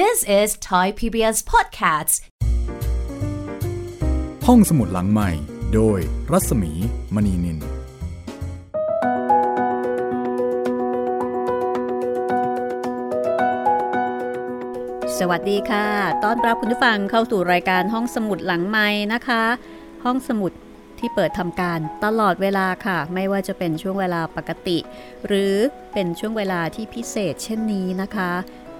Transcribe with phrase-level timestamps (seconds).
[0.00, 2.14] This is Thai PBS Podcasts
[4.46, 5.30] ห้องสมุดหลังใหม่
[5.74, 5.98] โดย
[6.32, 6.72] รัศมี
[7.14, 7.60] มณีนิน ส
[15.28, 15.86] วัสดีค่ะ
[16.24, 19.42] ต้อนรับคุณผู้ฟังเข้าสู่รายการห้องสมุดหลังไม้นะคะ
[20.04, 20.52] ห้องสมุด
[20.98, 24.78] ที่เปิดทำการตลอดเวลาค่ะ ไม่ว่าจะเป็นช่วงเวลาปกติ
[25.26, 25.54] หรือ
[25.92, 28.30] เป็นช่วงเวลาที่พิเศษเช่นนี้นะคะ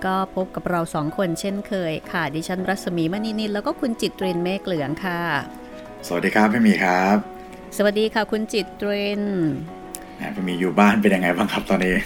[0.05, 5.21] ก็พบกับเราสองคนเช่นเคยค่ะ ดิฉันรัศมีมณีนินแล้วก็คุณจิตเรนเมฆเหลืองค่ะ
[6.07, 7.17] สวัสดีครับพี่หมีครับ
[7.77, 9.23] สวัสดีค่ะคุณจิตเรน
[10.17, 11.97] แหมพี่หมีอยู่บ้านเป็นยังไงบ้างครับตอนนี้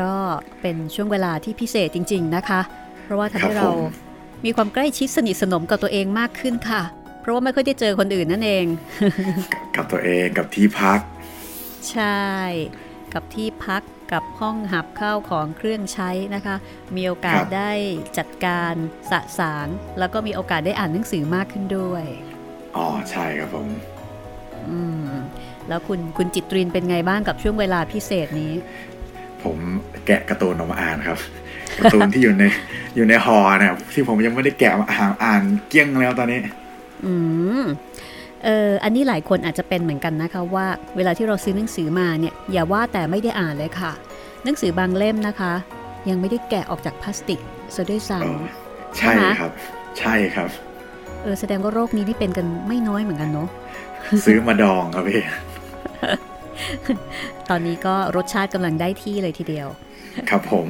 [0.00, 0.14] ก็
[0.60, 2.60] เป็นช่วงเวลาที่พิเศษจริง ๆนะคะ
[3.02, 3.76] เพราะว่าทำครัให้บเราผม
[4.44, 6.82] มีความใกล้ชิดสนิทสนมกับตัวเองมากขึ้นค่ะ
[7.20, 8.66] เพราะว่าไม่ค่อยได้เจอคนอื่นนั่นเอง
[9.74, 11.00] กับตัวเองกับที่พัก
[11.90, 12.20] ใช่
[13.12, 13.82] กับที่พัก
[14.12, 16.56] กับห้องหับข้าวของเครื่องใช้นะคะ
[16.96, 17.72] มีโอกาสครับได้
[18.18, 18.74] จัดการ
[19.10, 19.66] สะสาง
[19.98, 22.04] แล้วก็มีโอกาสได้อ่านหนังสือมากขึ้นด้วย
[22.76, 23.68] อ๋อ ใช่ครับผม
[24.70, 25.08] อืม
[25.68, 28.52] แล้วคุณคุณจิตรินเป็นไงบ้างกับช่วงเวลาพิเศษนี้
[29.42, 29.56] ผม
[30.06, 31.18] แกะการ์ตูนออกมาอ่านครับ
[31.78, 32.44] การ์ตูนที่อยู่ใน
[32.96, 36.38] อยู่ในหอเนี่ยที่ผมยังไม่ได้แกะมาอ่านอ่านเกลี้ยงแล้วตอนนี้
[37.04, 37.14] อื
[37.60, 37.62] ม
[38.44, 43.92] เอออันนี้หลายคนอาจจะเป็นเหมือนกันนะคะว่า เวลาที่เราซื้อหนังสือมาเนี่ยอย่าว่าแต่ไม่ได้อ่านเลยค่ะ
[44.44, 45.52] หนังสือบางเล่มนะคะ
[46.08, 47.40] ยังไม่ได้แกะออกจากพลาสติก
[47.74, 48.44] ซะด้วยซ้เออ
[48.96, 49.52] ใช่ใช่ไหมครับ
[49.98, 53.48] ใช่ครับำเออแสดงว่าโรคนี้นี่เป็นกันไม่น้อยเหมือนกันเนาะ
[54.26, 55.22] ซื้อมาดองครับพี่
[57.48, 59.68] ตอนนี้ก็รสชาติกำลังได้ที่เลยทีเดียว
[60.30, 60.68] ครับผม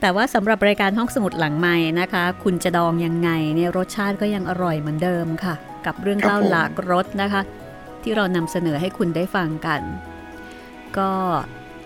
[0.00, 5.54] แต่ว่าสำหรับรายการห้องสมุดหลังใหม่นะคะ คุณจะดองยังไงเนี่ยรสชาติก็ยังอร่อยเหมือนเดิมค่ะ
[5.86, 7.42] กับเรื่องเล่าหลากรสนะคะ
[8.02, 9.80] ที่เรานำเสนอให้คุณได้ฟังกัน
[10.98, 11.12] ก็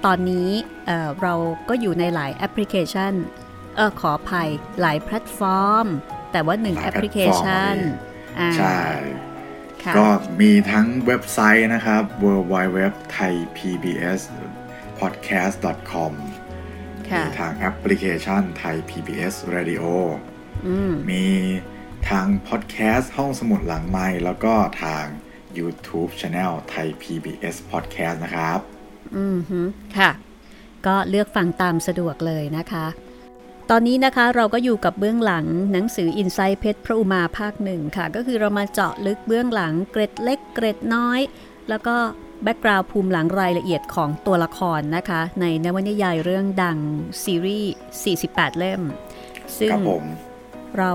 [0.05, 0.49] ตอนนี้
[0.87, 1.35] เอ่อเรา
[1.69, 3.13] ก็อยู่ในหลายแอปพลิเคชัน
[3.77, 4.49] เออขออภัย
[4.81, 5.87] หลายแพลตฟอร์ม
[6.33, 8.81] แต่ว่าหนึ่งหลายแอปพลิเคชันแพลตฟอร์มอ่าใช่
[9.83, 10.07] ค่ะก็
[10.41, 12.79] มีทั้งเว็บไซต์นะครับ w w w
[13.15, 14.21] t h a i PBS
[15.01, 15.57] podcast
[15.93, 16.13] com
[17.11, 19.85] ค่ะมีทางแอปพลิเคชันไทย PBS Radio
[20.67, 21.25] อืมมี
[22.11, 25.05] ทางพอดแคสต์ห้องสมุดหลังไม้แล้วก็ทาง
[25.59, 28.61] YouTube Channel ไทย PBS Podcast นะครับ
[29.17, 29.61] อืมฮึ
[29.99, 30.11] ค่ะ
[30.87, 32.87] ก็เลือกฟังตามสะดวกเลยนะคะ
[33.71, 41.21] ตอนนี้นะคะเราก็อยู่กับเบื้องหลังหนังสือ i n s i ซ e เพชรพระอุมาภาคหนึ่งค่ะ ก็คือเรามาเจาะลึกเบื้องหลังเกร็ดเล็กเกร็ดน้อย
[41.69, 41.97] แล้วก็
[42.43, 46.79] แบ็กกราวด์ภูมิหลังรายละเอียดของตัวละครนะคะ ในนวนิยายเรื่องดัง
[47.25, 47.73] ซีรีส์
[48.17, 48.83] 48 เล่ม
[49.59, 50.05] ซึ่งครับผม
[50.79, 50.91] เรา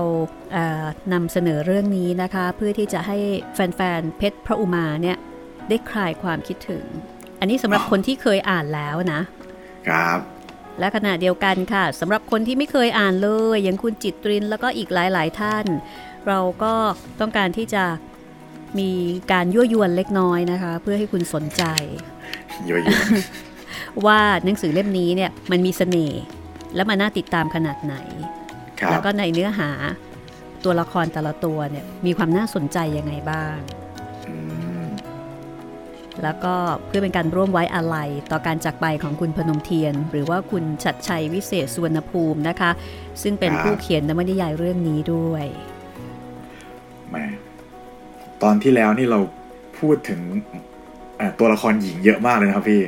[0.52, 3.16] เอ่อนำเสนอเรื่องนี้นะคะ เพื่อที่จะให้
[3.54, 5.16] แฟนๆเพชรพระอุมาเนี่ย
[5.68, 6.84] ได้คลายความคิดถึง
[7.40, 9.20] อันนี้สำหรับคนที่เคยอ่านแล้วนะ
[9.88, 10.18] ครับ
[10.78, 15.66] และขณะเดียวกันค่ะสำหรับคนที่ไม่เคยอ่านเลย อย่างคุณจิตรินแล้วก็อีกหลายๆท่าน
[16.26, 16.74] เราก็
[17.20, 17.84] ต้องการที่จะ
[18.78, 18.90] มี
[19.32, 21.62] การยั่วยวนเล็กน้อยนะคะ เพื่อให้คุณสนใจ
[22.66, 22.80] เยอะ
[24.06, 26.22] ว่าหนังสือเล่มนี้เนี่ยมันมีเสน่ห์
[26.74, 28.39] และมันน่าติดตามขนาดไหนๆครั
[28.90, 29.70] แล้บวก็ในเนื้อหา
[30.64, 33.56] ตัวละครแต่ละตัวเนี่ยมีความน่าสนใจยังไงบ้าง
[34.28, 34.34] อื
[34.82, 34.84] ม
[36.22, 36.54] แล้วก็
[36.86, 42.70] เพื่อเป็นการร่วมไว้อาลัยต่อการจากไปของคุณพนมเทียน หรือว่าคุณชัดชัยวิเศษสุวรรณภูมินะคะ
[43.22, 45.44] ซึ่งเป็นผู้เขียนนวนิยายเรื่องนี้ด้วย
[47.10, 47.16] แหม
[48.42, 49.20] ตอนที่แล้วนี่เรา
[49.78, 50.20] พูดถึง
[51.16, 52.82] เอ่อตัวละครหญิงเยอะมากเลยนะครับพี่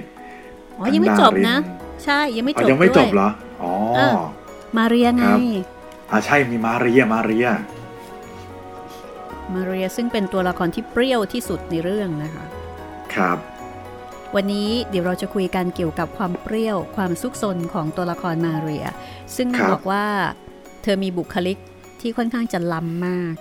[0.78, 3.28] อ๋อ ยังไม่จบนะทั้งดาริใช่ ยังไม่อ๋จอบยังไม่ด้วยจบเหรอ
[3.62, 4.18] อ๋อเออ
[4.76, 5.38] มาเรียไงครับ
[6.12, 7.48] อ่าใช่มีมาเรียมาเรีย
[9.54, 12.44] มาเรียซึ่งเป็นตัวละครที่เปรี้ยวที่สุดในเรื่องนะคะ
[13.14, 13.38] ครับ
[14.34, 18.86] วันนี้เดี๋ยวเราจะคุยกันเกี่ยวกับความเปรี้ยวความซุกซนของตัวละครมาเรีย
[19.36, 20.04] ซึ่งครับบอกว่า
[20.82, 21.58] เธอมีบุคลิก
[22.00, 23.34] ที่ค่อนข้างจะล้ำมาก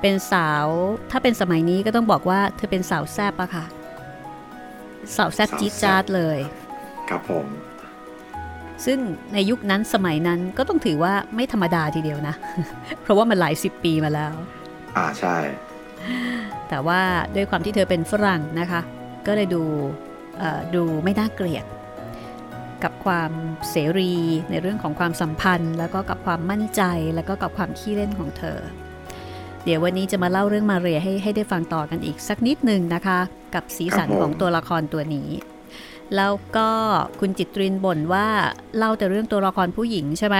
[0.00, 0.66] เป็นสาว
[1.10, 3.64] ถ้าเป็นสมัยนี้ก็ต้องบอกว่าเธอเป็นสาวแซบอะค่ะ
[5.16, 6.38] สาวแซบจี๊ดจ๊าดเลย
[7.08, 7.46] ครับผม
[8.84, 8.98] ซึ่ง
[9.34, 12.34] ในยุคนั้นสมัยนั้นก็ต้องถือว่าไม่ธรรมดาทีเดียวนะ
[13.02, 14.34] เพราะว่ามันหลายสิบปีมาแล้ว
[14.96, 15.36] อ่าใช่
[16.68, 17.00] แต่ว่า
[17.36, 18.80] ด้วยความที่เธอเป็นฝรั่งนะคะ
[19.26, 19.62] ก็เลยดู
[20.38, 21.64] เอ่อดูไม่น่าเกลียด
[22.84, 23.30] กับความ
[23.70, 24.14] เสรี
[24.50, 26.82] ในเรื่องของความสัมพันธ์ แล้วก็กับความมั่นใจ
[27.14, 28.58] แล้วก็กับความขี้เล่นของเธอ
[29.64, 33.18] เดี๋ยววันนี้จะมาเล่าเรื่องมาเรียให้ให้ได้ฟังต่อกันอีกสักนิดหนึ่งนะคะ
[33.54, 35.28] กับสีสันครับผมของตัวละครตัวนี้
[36.16, 36.70] แล้วก็
[37.20, 38.26] คุณจิตรินบ่นว่า
[38.78, 40.36] เล่าแต่เรื่องตัวละครผู้หญิงใช่ไหม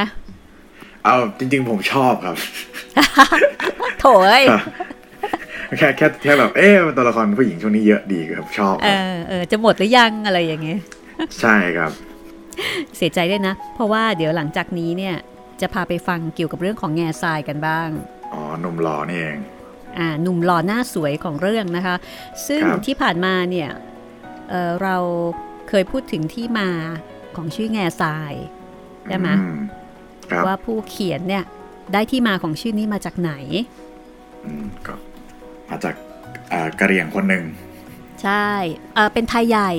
[1.04, 2.36] เอาจริง ๆ ผมชอบครับ
[4.00, 4.44] โถเอ้ย
[5.78, 10.80] แค่แค่แค่แบบเอ๊ะตัวละครผู้หญิงช่วงนี้เยอะดีครับชอบเอครับอเออจะหมดหรือยังอะไรอย่างเงี้ย
[11.40, 11.92] ใช่ครับ
[12.96, 15.16] เสียใจด้วยนะ เพราะว่าเดี๋ยวหลังจากนี้เนี่ย
[15.60, 17.88] จะพาไปฟังเกี่ยวกับเรื่องของแง่ทรายกันบ้าง
[18.32, 19.38] อ๋อหนุ่มหล่อนี่เอง
[19.98, 21.96] อ่าหนุ่มหล่อหน้าสวยของเรื่องนะคะ
[22.48, 23.68] ซึ่งครับที่ผ่านมาเนี่ย
[24.50, 24.96] เอ่อเรา
[25.68, 26.68] เคยพูดถึงที่มา
[27.36, 28.32] ของชื่อแง่ทราย
[29.08, 29.44] ใช่ไหมอื
[30.30, 31.44] ครับว่าผู้เขียนเนี่ย
[31.92, 33.32] ได้ที่มาของชื่อนี้มาจากไหน
[34.44, 34.94] อืมก็
[35.68, 35.94] มาจาก
[36.52, 37.44] อ่ากะเหรี่ยงคนหนึ่ง
[38.22, 38.46] ใช่
[38.94, 39.70] เอ่อเป็นไทยใหญ่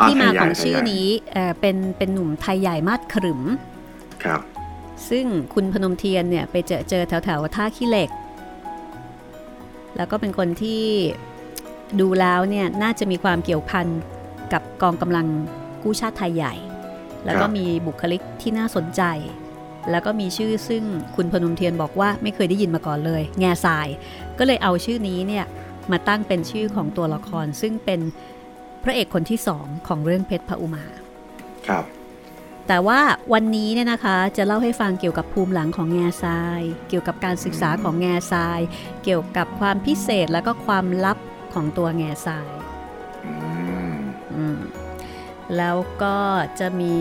[0.00, 3.42] อ่ที่มาไทยใหญ่ของชื่อไทยใหญ่นี้เอ่อเป็นเป็นหนุ่มไทยใหญ่มาดขรึม
[4.24, 4.40] ครับ
[5.08, 8.10] ซึ่งคุณพนมเทียนเนี่ยไปเจอเจอแถวแถวๆท่าขี้เหล็ก
[9.96, 10.84] แล้วก็เป็นคนที่
[12.00, 13.86] ดูแล้วเนี่ยน่าจะมีความเกี่ยวพัน
[14.52, 15.26] กับกองกำลัง
[15.82, 16.54] กู้ชาติไทยใหญ่
[17.24, 19.02] แล้วก็มีบุคลิกที่น่าสนใจ
[19.90, 20.84] แล้วก็มีชื่อซึ่ง
[21.16, 23.86] คุณพนมเทียนบอกว่าไม่เคยได้ยินมาก่อนเลย แง่ทราย
[24.38, 25.44] ก็เลยเอาชื่อนี้เนี่ย
[25.90, 28.00] มาตั้งเป็นชื่อของตัวละคร ซึ่งเป็น
[28.82, 30.84] พระเอกคนที่สองของเรื่องเพชรพระอุมา
[31.68, 31.84] ครับ
[32.68, 33.00] แต่ว่า
[33.32, 38.60] วันนี้เนี่ยนะคะจะเล่าให้ฟังเกี่ยวกับภูมิหลังของแง่ทราย เกี่ยวกับการศึกษาของแง่ทราย
[39.04, 41.18] เกี่ยวกับความพิเศษแล้วก็ความลับ
[41.54, 42.55] ของตัวแง่ทรายอืมอืม
[45.56, 46.16] แล้วก็
[46.60, 46.94] จะมี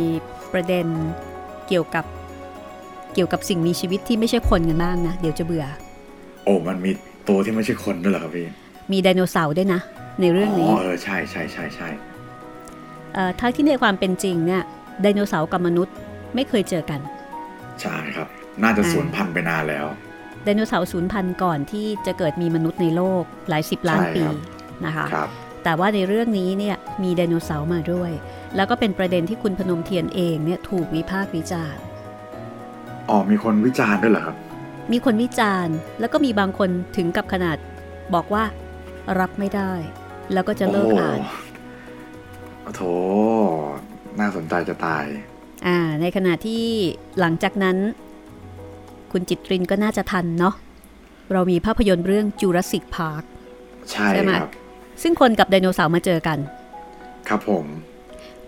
[0.53, 0.85] ประเด็น
[1.67, 2.05] เกี่ยวกับ
[3.13, 5.65] เกี่ยวกับสิ่งมีชีวิตที่ไม่ใช่คนกันบ้างนะ เดี๋ยวจะเบื่อ
[6.43, 6.91] โอ้มันมี
[7.27, 8.47] ตัวที่ไม่ใช่คนด้วยเหรอครับพี่
[8.91, 9.81] มีไดโนเสาร์ด้วยนะ
[10.21, 11.87] ในเรื่องนี้อ๋อเออใช่ใช่ใช่ใช่
[13.13, 14.63] เอ่อทั้งที่ในความเป็นจริงเนี่ย
[15.01, 15.95] ไดโนเสาร์กับมนุษย์
[16.35, 16.99] ไม่เคยเจอกัน
[17.81, 18.27] ใช่ครับ
[18.63, 19.85] น่าจะอ่าสูญพันธุ์ไปนานแล้ว
[20.43, 24.37] ไดโนเสาร์สูญพันธุ์ก่อนที่จะเกิดมีมนุษย์ในโลกหลายสิบล้านใช่ปีครับ
[24.85, 25.29] นะคะครับ
[25.67, 28.11] แต่ว่าในเรื่องนี้เนี่ยมีไดโนเสาร์มาด้วย
[28.55, 31.83] แล้วก็เป็นประเด็นที่คุณพนมเทียนเองเนี่ยถูกวิพากษ์วิจารณ์
[33.09, 34.35] อ๋อมีคนวิจารณ์ด้วยเหรอครับ
[34.91, 37.57] มีคนวิจารณ์ แล้วก็มีบางคนถึงกับขนาด
[38.13, 38.43] บอกว่า
[39.19, 39.71] รับไม่ได้
[40.33, 41.19] แล้วก็จะเลิกอ่าน
[42.63, 42.81] โอ้โถ
[44.19, 45.05] น่าสนใจจะตาย
[45.67, 46.63] อ่า ในขณะที่
[47.19, 47.77] หลังจากนั้น
[49.11, 50.55] คุณจิตรินก็น่าจะทันเนาะ
[51.31, 53.23] เรามีภาพยนตร์เรื่อง Jurassic Park
[53.91, 54.51] ใช่ใช่ไหมครับ
[55.01, 56.37] ซึ่งคนกับไดโนเสาร์มาเจอกัน
[57.27, 57.65] ครับผม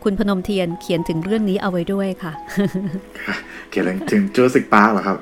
[0.04, 2.34] คุณพนมเทียนเขียนถึงเรื่องนี้เอาไว้ด้วยค่ะ
[3.70, 5.18] เขียนถึง Jurassic Park เหรอครับ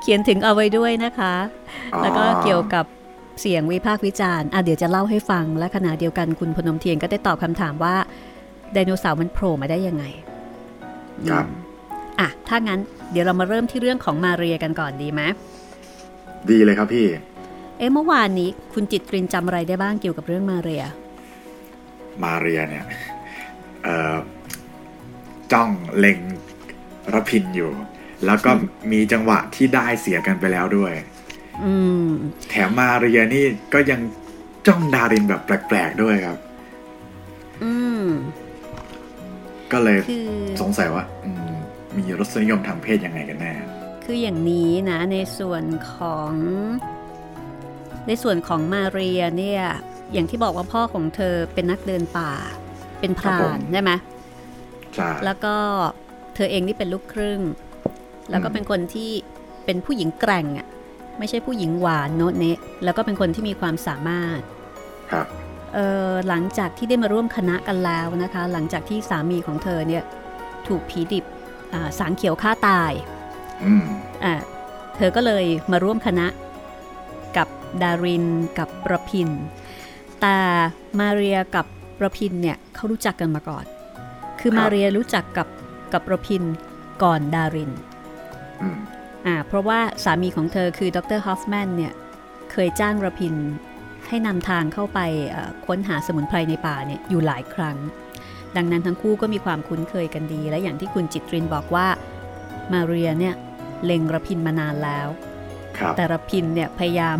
[0.00, 1.34] เขียนถึงเอาไว้ด้วยนะคะ
[1.94, 2.84] อ๋อแล้วก็เกี่ยวกับ
[3.40, 7.94] เสียงวิพากษ์วิจารณ์อะเดี๋ยวจะเล่าให้ฟัง และขณะเดียวกันคุณพนมเทียนก็ได้ตอบคำถามว่า
[8.72, 10.04] ไดโนเสาร์มันโผล่มาได้ยังไง
[11.30, 11.66] ครับอืม
[12.20, 12.80] อะถ้างั้น
[13.12, 15.22] เดี๋ยวเรามาเริ่มที่เรื่องของมาเรียกันก่อนดีไหม
[16.50, 17.06] ดีเลยครับพี่
[17.78, 20.84] เอ๊ะเมื่อวานนี้คุณจิตรินจำอะไรได้บ้างเกี่ยวกับเรื่องมาเรีย
[22.22, 22.86] มาเรียเนี่ย
[23.84, 24.16] เอ่อ
[25.52, 26.18] จ้องเล็ง
[27.14, 27.70] ระพินอยู่
[28.24, 28.50] แล้วก็
[28.92, 30.92] มีจังหวะที่ได้เสียกันไปแล้วด้วย
[31.64, 31.74] อื
[32.06, 32.08] ม
[32.50, 33.44] แถมมาเรียนี่
[33.74, 34.00] ก็ยัง
[34.66, 36.38] จ้องดารินแบบแปลกๆด้วยครับ
[37.62, 38.04] อืม
[39.72, 40.28] ก็เลยคือ
[40.62, 41.54] สงสัยว่าอืม
[41.96, 43.52] มีรสนิยมทางเพศยังไงกันแน่
[44.04, 46.30] คืออย่างนี้นะในส่วนของ
[48.06, 49.62] ในส่วนของมาเรียเนี่ย
[50.12, 52.32] อย่างที่บอกว่าพ่อของเธอเป็นนักเดินป่า
[53.00, 53.92] เป็นพครับราผหมมณ์ใช่ไหม
[54.94, 55.54] ใช่แล้วก็
[56.34, 57.40] เธอเองนี่เป็นลูกครึ่ง
[58.30, 59.10] แล้วก็อืมเป็นคนที่
[59.64, 60.66] เป็นผู้หญิงแกร่งอะ
[61.18, 64.40] ไม่ใช่ผู้หญิงหวานโนตเนะแล้วก็เป็นคนที่มีความสามารถ
[65.10, 65.26] ครับ
[65.74, 70.02] เออหลังจากที่ได้มาร่วมคณะกันแล้วนะคะ หลังจากที่สามีของเธอเนี่ย
[70.68, 71.24] ถูกผีดิบ
[71.72, 72.92] อ่าสางเขียวฆ่าตาย
[73.64, 73.84] อืม
[74.24, 74.34] อะ
[74.96, 76.26] เธอก็เลยมาร่วมคณะ
[77.36, 77.48] กับ
[77.82, 78.26] ดาริน
[78.58, 79.28] กับประพิน
[80.20, 80.38] แต่
[80.98, 81.66] มาเรียกับ
[81.98, 83.64] ประพินเนี่ยเขารู้จักกันมาก่อน
[84.40, 85.48] คือครับมาเรียรู้จักกับ
[85.92, 86.42] กับประพิน
[87.02, 87.72] ก่อนดาริน
[88.62, 88.78] อืม
[89.26, 91.92] อ่าเพราะว่าสามีของเธอคือดรฮอฟแมนเนี่ย
[92.52, 93.34] เคยจ้างระพิน
[94.08, 95.00] ให้นำทางเข้าไป
[95.30, 97.76] เอ่อค้นหาสมุนไพรในป่าเนี่ยอยู่หลายครั้ง
[98.56, 101.86] ดังนั้นทั้งคู่ก็มีความคุ้นเคยกันดี และอย่างที่คุณจิตรินบอกว่า
[102.72, 103.34] มาเรียเนี่ย
[103.84, 105.25] เล็งระพินมานานแล้วครับ
[105.96, 107.18] แต่ระพินเนี่ยพยายาม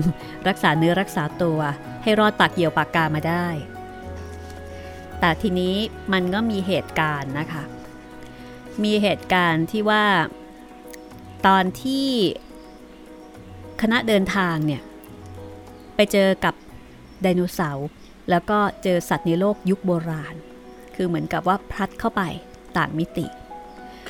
[0.49, 1.59] รักษาเนื้อรักษาตัว
[2.03, 3.47] ให้รอดปากเหยี่ยวปากกามาได้
[5.21, 5.75] แต่ทีนี้
[6.13, 7.63] มันก็มีเหตุการณ์นะคะ
[8.85, 10.05] มีเหตุการณ์ที่ว่า
[11.47, 12.09] ตอนที่
[13.83, 14.83] คณะเดินทางเนี่ย
[15.97, 16.55] ไปเจอกับ
[17.23, 17.89] ไดโนเสาร์
[18.31, 20.35] แล้วก็เจอสัตว์ในโลกยุคโบราณ
[20.95, 22.23] คือเหมือนกับว่าพลัดเข้าไป
[22.77, 23.27] ต่างมิติ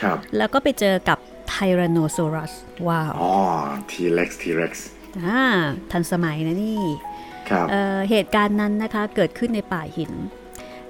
[0.01, 2.53] ครับ แล้วก็ไปเจอกับ ไทแรนโนซอรัส
[2.89, 3.33] ว้าว อ๋อ
[3.91, 4.73] T-Rex T-Rex
[5.25, 5.43] อ่า
[5.91, 6.83] ทันสมัยนะนี่
[7.49, 10.13] ครับเอ่อเหตุการณ์นั้นนะคะเกิดขึ้นในป่าหิน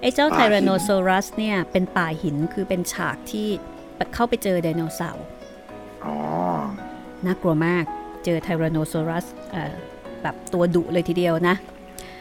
[0.00, 3.48] ไอ้เจ้าป่าไทหินแรนโนซอรัสเนี่ยเป็นป่าหินคือเป็นฉากที่
[4.14, 5.24] เข้าไปเจอไดโนเสาร์
[6.04, 6.16] อ๋อ
[7.24, 7.84] น่ากลัวมาก
[8.24, 9.74] เจอไทแรนโนซอรัสเอ่อ
[10.22, 11.56] แบบตัวดุเลยทีเดียวนะ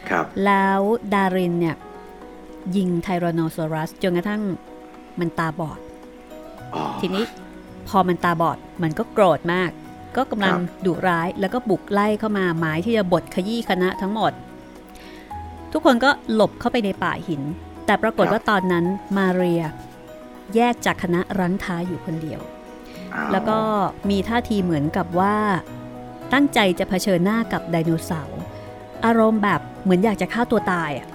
[0.08, 0.80] ครับ แล้ว
[1.14, 1.76] ดารินเนี่ย
[2.76, 4.42] ยิงไทแรนโนซอรัสจนกระทั่ง
[5.20, 5.80] มันตาบอด
[6.74, 7.24] อ๋อทีนี้
[7.88, 9.70] พอมันตาบอดมันก็โกรธมาก
[10.16, 14.32] ก็กำลังครับดุร้ายแล้วก็บุกไล่เข้ามาหมายที่จะบดขยี้คณะทั้งหมด
[15.72, 17.42] ทุกคนก็หลบเข้าไปในป่าหิน
[17.86, 18.84] แต่ปรากฏว่าตอนนั้น
[19.16, 19.62] มาเรีย
[20.54, 22.40] แยกจากคณะรั้งท้ายอยู่คนเดียว
[23.14, 23.58] อ้าแล้วก็
[24.10, 25.36] มีท่าทีเหมือนกับว่า
[26.32, 28.40] ตั้งใจจะเผชิญหน้ากับไดโนเสาร์
[29.04, 31.06] อารมณ์แบบเหมือนอยากจะฆ่าตัวตายอะ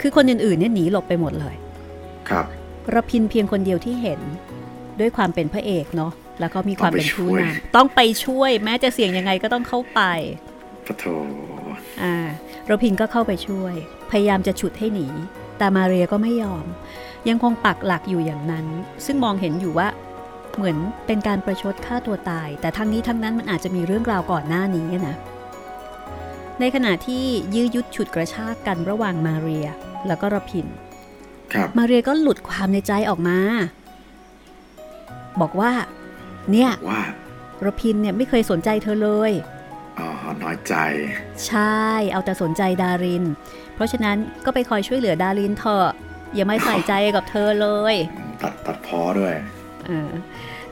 [0.00, 1.56] คือคนอื่นๆเนี่ยหนีหลบไปหมดเลย
[2.28, 2.46] ครับ
[2.94, 4.20] ระพินเพียงคนเดียวที่เห็น
[5.00, 10.00] ด้วยความเป็นพระเอกเนาะแล้วก็มีความเป็นผู้ต้องไปช่วยนำต้องไปช่วย แม้จะเสี่ยงยังไงก็ต้องเข้าไป
[10.86, 11.04] ปะโถ
[12.02, 12.16] อ่า
[12.70, 13.74] ระพินก็เข้าไปช่วย
[14.10, 15.06] พยายามจะฉุดให้หนี
[15.58, 16.66] แต่มาเรียก็ไม่ยอม
[17.28, 18.66] ยังคงปักหลักอยู่อย่างนั้น
[19.04, 19.88] ซึ่งมองเห็นอยู่ว่า
[20.56, 25.16] เหมือนเป็นการประชดฆ่าตัวตาย แต่ทั้งนี้ทั้งนั้นมันอาจจะมีเรื่องราวก่อนหน้านี้นะ
[26.60, 29.68] ในขณะที่ยื้อยุดฉุดกระชากกันระหว่างมาเรีย
[30.06, 30.66] แล้วก็ระพิน
[31.52, 33.38] ครับมาเรียก็หลุดความในใจออกมา
[35.40, 35.72] บอกว่า
[36.50, 37.02] เนี่ยว่า
[37.64, 39.32] ระพินเนี่ยไม่เคยสนใจเธอเลย
[39.98, 40.08] อ๋อ
[40.42, 40.74] น้อยใจ
[41.46, 43.24] ใช่ เอาแต่สนใจดาริน
[43.74, 45.88] เพราะฉะนั้นก็ไปคอยช่วยเหลือดารินเถอะ
[46.34, 47.94] อย่าไม่ใส่ใจกับเธอเลย
[48.42, 49.34] ตัดตัดพอด้วย
[49.86, 50.10] เออ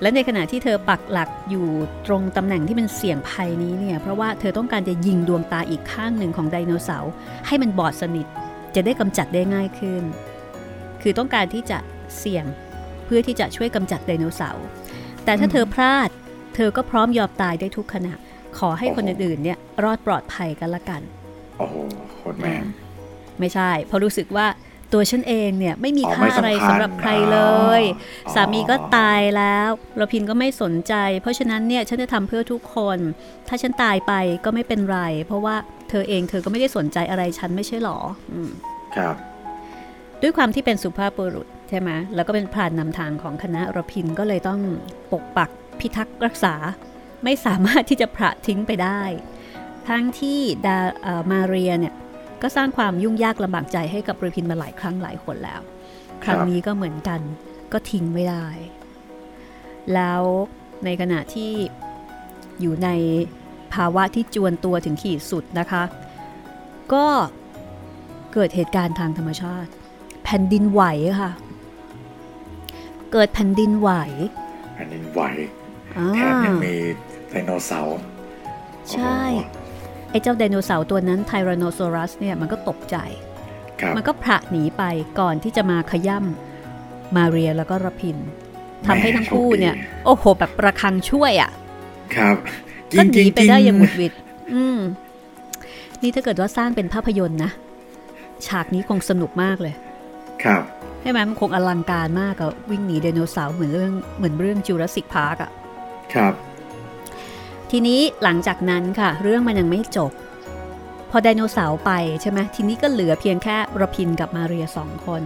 [0.01, 1.67] และในขณะที่เธอปักหลักอยู่
[2.07, 7.13] ตรงตำแหน่งที่เป็นเสี่ยงภัยนี้เนี่ย เพราะว่าเธอต้องการจะยิงดวงตาอีกข้างหนึ่งของไดโนเสาร์
[7.47, 8.27] ให้มันบอดสนิท
[8.75, 10.03] จะได้กำจัดได้ง่ายขึ้น
[11.03, 11.79] คือต้องการที่จะ
[12.19, 14.67] เสี่ยงเพื่อที่จะช่วยกำจัดไดโนเสาร์
[15.25, 16.09] แต่ถ้าเธอพลาด
[16.55, 18.15] เธอก็พร้อมยอมตายได้ทุกขณะ
[18.59, 21.01] ขอให้คนอื่นๆเนี่ยรอดปลอดภัยกันละกัน
[21.59, 21.75] โอ้โห
[22.13, 22.65] โคตรแมน
[23.41, 24.47] ไม่ใช่ เพราะรู้สึกว่า
[24.93, 27.39] ตัวฉันเองเนี่ยไม่มีอ๋อค่าไม่สำคัญอะไรสำหรับใครเล
[27.81, 27.83] ย
[28.27, 32.99] อ๋อสามีก็ตายแล้วเราพินก็ไม่สนใจ เพราะฉะนั้นเนี่ยฉันจะทำเพื่อทุกคน
[33.49, 34.13] ถ้าฉันตายไป
[34.45, 35.57] ก็ไม่เป็นไร เพราะว่า
[35.91, 37.99] เธอเองเธอก็ไม่ได้สนใจอะไรฉันไม่ใช่หรอ
[38.33, 38.51] อืม
[38.97, 39.15] ครับ
[40.23, 44.61] ด้วยความที่เป็นสุภาพบุรุษ ใช่ไหมแล้วก็เป็นพรานนำทางของคณะรพินก็เลยต้อง
[45.13, 45.51] ปกปัก
[45.81, 46.55] พิทักษ์รักษา
[47.25, 49.01] ไม่สามารถที่จะพระทิ้งไปได้
[49.89, 50.79] ทั้งที่ดา
[51.31, 51.95] มาเรียเนี่ย
[52.43, 55.61] ก็สร้างความยุ่งยากลำบากใจให้กับรพินมาหลายครั้งหลายคนแล้ว
[56.25, 57.21] ครั้งนี้ก็เหมือนกัน
[57.73, 58.47] ก็ทิ้งไม่ได้
[59.95, 60.23] แล้ว
[60.85, 61.53] ในขณะที่
[62.61, 62.89] อยู่ใน
[63.75, 65.83] ภาวะที่จวนตัวถึงขีดสุดนะคะ
[66.93, 67.07] ก็
[68.33, 69.71] เกิดเหตุการณ์ทางธรรมชาติ
[70.25, 70.83] แผ่นดินไหว
[71.21, 71.31] ค่ะ
[73.13, 73.91] เกิดแผ่นดินไหว
[74.75, 75.21] แผ่นดินไหว
[75.97, 76.75] อ่าแถมยังมี
[77.29, 77.99] ไดโนเสาร์
[78.93, 79.59] ใช่โอ้โห
[80.11, 82.97] ไอ้เจ้าไดโนเสาร์ตัวนั้นไทแรโนซอรัสเนี่ยมันก็ตกใจ
[83.81, 84.83] ครับมันก็พระหนีไป
[85.21, 88.17] ก่อนที่จะมาขย่ำมาเรียแล้วก็รพิน
[88.87, 89.75] ทำให้ทั้งคู่เนี่ย
[90.05, 91.51] โอ้โห แบบประคองช่วยอะ่ะ
[92.17, 92.37] ครับ
[92.99, 94.13] ก็หนีไปได้อย่างหวุดหวิด
[94.55, 94.79] อืม
[96.03, 97.51] นี่ถ้าเกิดว่าสร้างเป็นภาพยนตร์นะ
[98.47, 99.75] ฉากนี้คงสนุกมากเลย
[100.45, 100.63] ครับ
[101.01, 105.51] ใช่ไหมมันคงอลังการมากอะวิ่งหนีไดโนเสาร์เหมือนเรื่องเหมือนเรื่อง Jurassic Park อะ
[106.15, 106.35] ครับ
[107.71, 110.13] ทีนี้หลังจากนั้นค่ะ เรื่องมันยังไม่จบ
[111.11, 111.91] พอไดโนเสาร์ไป
[112.23, 115.23] ใช่ไหมทีนี้ก็เหลือเพียงแค่รพินกับมาเรียสองคน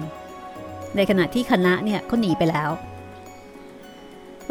[0.97, 2.71] ในขณะที่คณะเนี่ยเขาหนีไปแล้ว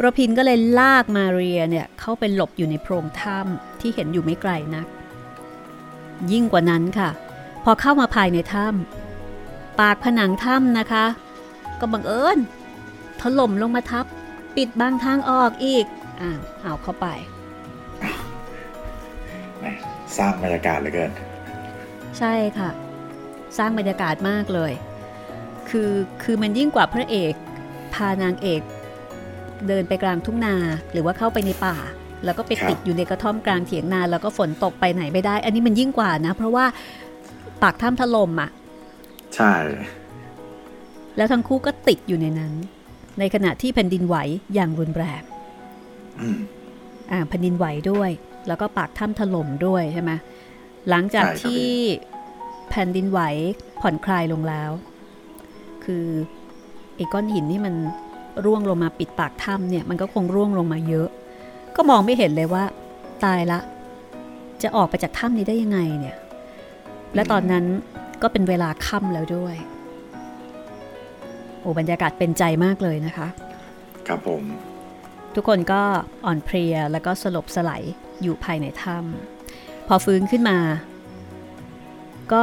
[0.02, 4.86] รพินก็เลยลากมาเรียเนี่ยเข้าไปหลบอยู่ในโพรงถ้ำที่เห็นอยู่ไม่ไกลนัก
[6.32, 7.10] ยิ่งกว่านั้นค่ะ
[7.64, 9.03] พอเข้ามาภายในถ้ำ
[9.80, 11.04] ปากผนังถ้ำนะคะ
[11.80, 12.38] ก็บังเอิญ
[13.20, 14.04] ถล่มลงมาทับ
[14.56, 15.86] ปิดบางทางออกอีก
[16.20, 17.06] อ้าวเอาเข้าไป
[19.60, 19.64] แหม
[20.16, 21.10] สร้างบรรยากาศเหลือเกิน
[22.18, 22.70] ใช่ค่ะ
[23.58, 24.72] สร้างบรรยากาศมากเลย
[25.68, 25.90] คือ
[26.22, 27.34] คือมันยิ่งกว่าพระเอก
[27.94, 28.62] พานางเอก
[29.68, 30.54] เดินไปกลางทุ่งนา
[30.92, 31.76] หรือว่าเข้าไปในป่า
[32.24, 36.64] แล้วก็ไปครับติดอยู่ในกระท่อมกลางเถียงนาแล้วก็ฝนตกไปไหนไม่ได้ อันนี้มันยิ่งกว่านะ เพราะว่า
[37.62, 38.50] ปากถ้ำถล่มอะ
[39.34, 39.54] ใช่
[41.16, 42.52] แล้วทั้งคู่ก็ติดอยู่ในนั้น
[43.18, 44.16] ในขณะที่แผ่นดินไหว
[44.54, 45.22] อย่างรุนแรง
[46.20, 46.38] อืม
[47.10, 48.10] อ่าแผ่นดินไหวด้วย
[48.48, 50.12] แล้วก็ปากถ้ำถล่มด้วยใช่ไหม
[50.88, 51.68] หลังจากใช่ครับที่
[52.70, 53.20] แผ่นดินไหว
[53.80, 54.70] ผ่อนคลายลงแล้ว
[55.84, 56.06] คือ
[56.96, 57.74] ไอ้ก้อนหินที่มัน
[58.44, 61.08] ร่วงลงมาปิดปากถ้ำเนี่ยมันก็คงร่วงลงมาเยอะ
[61.76, 62.64] ก็มองไม่เห็นเลยว่า
[63.24, 63.58] ตายละ
[64.62, 66.16] จะออกไปจากถ้ำนี้ได้ยังไงเนี่ย
[67.14, 67.64] และตอนนั้น
[68.24, 69.56] ก็เป็นเวลาค่ำแล้วด้วย
[71.60, 73.28] โอ้บรรยากาศเป็นใจมากเลยนะคะ
[74.06, 74.42] ครับผม
[75.34, 75.82] ทุกคนก็
[76.24, 77.82] อ่อนเพลียแล้วก็สลบสลาย
[78.22, 80.58] อยู่ภายในถ้ำพอฟื้นขึ้นมา
[82.32, 82.40] ก็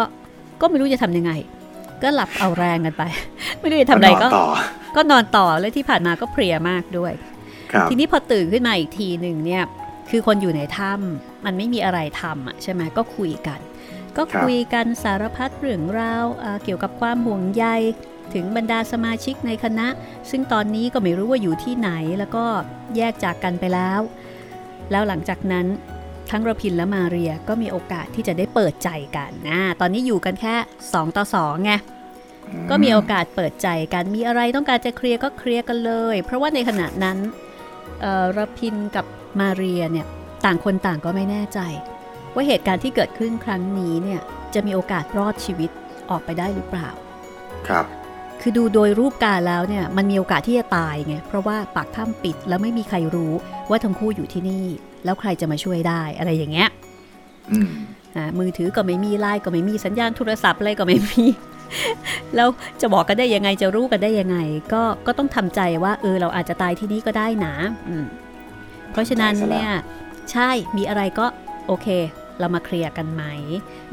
[0.62, 1.32] ก็ไม่รู้จะทำยังไง
[2.04, 3.04] ก็หลับเอาแรงกันไป
[3.60, 4.48] ไม่รู้จะทำอะไรนก็นต่อ
[4.96, 7.14] ก็นอนต่อแล้วที่ผ่านมาก็เพลียมากด้วย
[7.72, 9.64] ครับทีนี้พอตื่นขึ้นมาอีกทีหนึ่งเนี่ย
[10.10, 13.60] คือคนอยู่ในถ้ำมันไม่มีอะไรทำอะใช่ไหมก็คุยกัน
[14.18, 16.26] ก็คุยกันสารพัดเรื่องราว
[16.64, 17.66] เกี่ยวกับความห่วงใย
[18.34, 19.88] ถึงบรรดาสมาชิกในคณะ
[20.30, 21.90] ซึ่งตอนนี้ก็ไม่รู้ว่าอยู่ที่ไหน
[22.20, 22.46] แล้วก็
[22.96, 24.00] แยกจากกันไปแล้ว
[24.92, 25.68] แล้วหลังจากนั้น
[26.30, 31.72] ทั้งระพินและมาเรียก็มีโอกาสที่จะได้เปิดใจกันนะตอนนี้อยู่กันแค่ 2 ต่อ2ไง
[32.70, 37.18] ก็มีโอกาสเปิดใจกันมีอะไรต้องการจะเคลียร์ก็เคลียร์กันเลย เพราะว่าในขณะนั้น
[38.38, 39.06] รพินกับ
[39.40, 40.08] มาเรียเนี่ย
[40.46, 41.60] ต่างคนต่างก็ไม่แน่ใจ
[42.34, 44.22] ว่าเหตุการณ์ที่เกิดขึ้นครั้งนี้เนี่ย
[44.54, 45.70] จะมีโอกาสรอดชีวิต
[46.10, 46.90] ออกไปได้หรือเปล่า
[47.68, 47.86] ครับ
[48.42, 53.34] คือดูโดยรูปการแล้วเนี่ยมันมีโอกาสที่จะตายไงเพราะว่าปากถ้ำปิดแล้วไม่มีใครรู้
[53.70, 54.66] ว่าทั้งคู่อยู่ที่นี่
[55.06, 56.70] แล้วใครจะมาช่วยได้อะไรอย่างเงี้ย
[58.40, 61.24] มือถือก็ไม่มีไลน์ก็ไม่มีสัญญาณโทรศัพท์อะไรก็ไม่มี
[62.36, 62.50] แล้ว
[62.82, 64.38] จะบอกกันได้ยังไงจะรู้กันได้ยังไง
[64.74, 67.56] ก็ก็ต้องทำใจว่าเออเราอาจจะตายที่นี่ก็ได้นะ
[68.92, 69.72] เพราะฉะนั้นเนี่ย
[70.32, 71.26] ใช่มีอะไรก็
[71.68, 71.88] โอเค
[72.42, 73.24] เรามาเคลียร์กันไหม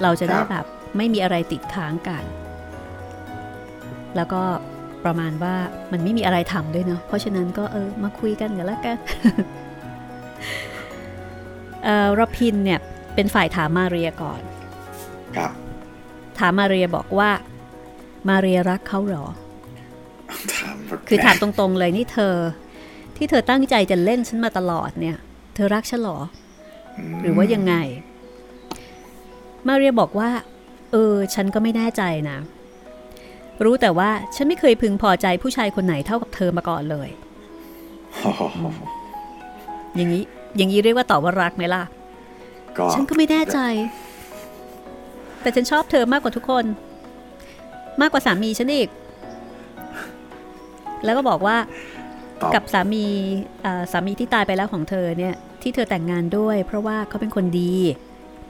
[0.02, 0.64] เราจะได้แบบ
[0.97, 2.25] ไม่มีอะไรติดค้างกัน
[4.17, 4.43] แล้วก็
[5.05, 5.55] ประมาณว่า
[5.93, 8.99] มันไม่มีอะไรทำด้วยเนาะเพราะฉะนั้นก็เออมาคุยกันกันแล้วกัน
[11.85, 12.81] เออรพินเนี่ย
[13.14, 14.40] เป็นฝ่ายถามมาเรียก่อน
[15.37, 15.52] ครับ
[16.38, 17.31] ถามมาเรียบอกว่า
[18.28, 19.26] มาเรียรักเขาหรอ
[20.55, 20.76] ถาม
[21.09, 22.35] คือถามตรงๆเลยนี่เธอ
[23.17, 25.17] ที่เธอตั้งใจจะเล่นฉันมาตลอดเนี่ย
[25.55, 26.19] เธอรักฉันหรอ
[27.21, 27.75] หรือว่ายังไง
[29.68, 30.30] มาเรียบอกว่า
[30.92, 32.38] เออ ฉันก็ไม่แน่ใจนะ
[33.64, 37.08] รู้แต่ว่าฉันไม่เคยพึงพอใจผู้ชายคนไหนเท่ากับเธอมาก่อนเลย
[39.96, 40.25] อย่างนี้
[40.56, 41.82] อย่างนี้เรียกว่าตอบว่ารักไหมล่ะ
[42.94, 43.58] ฉันก็ไม่แน่ใจ
[45.40, 46.64] แต่ฉันชอบเธอมากกว่าทุกคน
[48.00, 48.88] มากกว่าสามีฉันอีก
[51.04, 51.56] แล้วก็บอกว่า
[52.54, 53.04] กับสามี
[53.92, 57.75] สามีที่ตายไปแล้วของเธอเนี่ย ที่เธอแต่งงานด้วย เพราะว่าเขาเป็นคนดี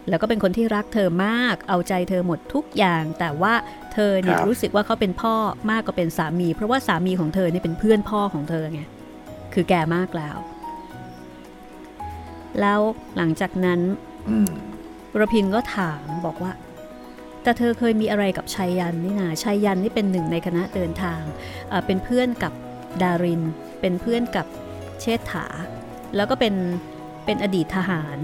[0.08, 3.54] แล้วก็เป็นคนที่รักเธอมาก เอาใจเธอหมดทุกอย่าง แต่ว่า
[3.92, 5.34] เธอเนี่ยรู้สึกว่าเขาเป็นพ่อ
[5.70, 8.82] มากกว่าเป็นสามี เพราะว่าสามีของเธอเนี่ยเป็นเพื่อนพ่อของเธอไง
[9.54, 10.36] คือแก่มากแล้ว
[12.60, 12.80] แล้ว
[13.16, 13.80] หลังจากนั้น
[15.20, 16.52] รพินก็ถามบอกว่า
[17.42, 21.22] แต่เธอเคยมีอะไรกับชัยยันนี่นาชัยยันนี่เป็นหนึ่งในคณะเดินทาง
[21.86, 22.52] เป็นเพื่อนกับ
[23.02, 23.42] ดาริน
[23.80, 24.46] เป็นเพื่อนกับ
[25.00, 25.46] เชษฐา
[26.16, 26.54] แล้วก็เป็น
[27.24, 28.16] เป็นอดีตทหาร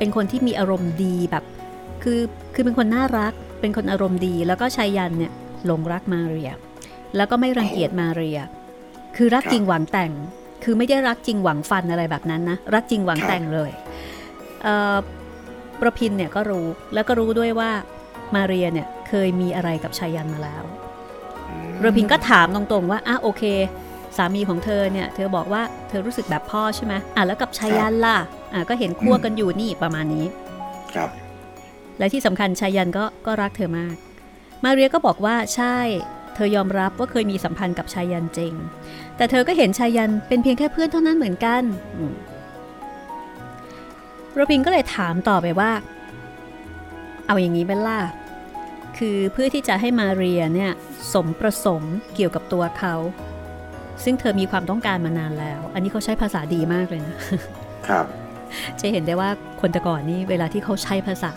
[0.00, 1.44] เป็นคนที่มีอารมณ์ดีแบบ
[2.02, 2.20] คือ
[2.54, 5.32] คือเป็นคนน่ารัก เป็นคนอารมณ์ดี แล้วก็ชัยยันเนี่ย
[5.66, 6.50] หลงรักมาเรีย
[7.16, 8.38] แล้วก็ไม่รังเกียจมาเรีย
[9.16, 10.12] คือรักจริงหวังแต่ง
[10.64, 13.70] คือไม่ได้รักจริงหวังฟันอะไรแบบนั้นนะ รักจริงหวังแต่งเลย
[15.80, 17.70] ประพินเนี่ยก็รู้ แล้วก็รู้ด้วยว่า
[18.34, 20.62] มาเรียเนี่ยเคยมีอะไรกับชายันมาแล้ว
[21.80, 23.42] เรพินก็ถามตรงๆว่าอะโอเค
[24.16, 28.18] สามีของเธอเนี่ย เธอบอกว่าเธอรู้สึกแบบพ่อใช่ไหมอะแล้วกับชายันล่ะ
[28.54, 30.26] อะก็เห็นคั่วกันอยู่นี่ประมาณนี้
[30.94, 31.10] ครับ
[31.98, 33.96] และที่สำคัญชายันก็ก็รักเธอมาก
[34.64, 35.76] มาเรียก็บอกว่าใช่
[36.34, 38.52] เธอยอมรับว่าเคยมีสัมพันธ์กับชายันจริง
[39.16, 41.62] แต่เธอก็เห็นชายันเป็นเพียงแค่เพื่อนเท่านั้นเหมือนกัน
[44.34, 45.70] โรบินก็เลยถามต่อไปว่า
[47.26, 48.00] เอาอย่างนี้เป็นล่ะ
[48.98, 50.72] คือเพื่อที่จะให้มาเรียเนี่ย
[51.12, 52.94] สมประสงค์เกี่ยวกับตัวเขา
[54.04, 57.14] ซึ่งเธอมีความต้องการมานานแล้ว อันนี้เขาใช้ภาษาดีมากเลยนะ
[57.88, 58.06] ครับ
[58.80, 61.32] จะเห็นได้ว่าคนแต่ก่อนนี่เวลาที่เขาใช้ภาษา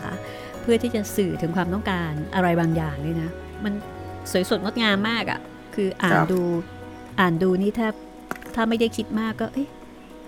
[0.62, 3.30] เพื่อที่จะสื่อถึงความต้องการอะไรบางอย่างนี่นะ
[3.63, 3.73] มัน
[4.32, 5.39] สวยสดงดงามมากอะ่ะ
[5.76, 6.41] คืออ่านดู
[7.19, 7.93] อ่านดูนี่แทบ
[8.56, 9.69] ถ้าไม่ได้คิดมากก็เอ๊ะ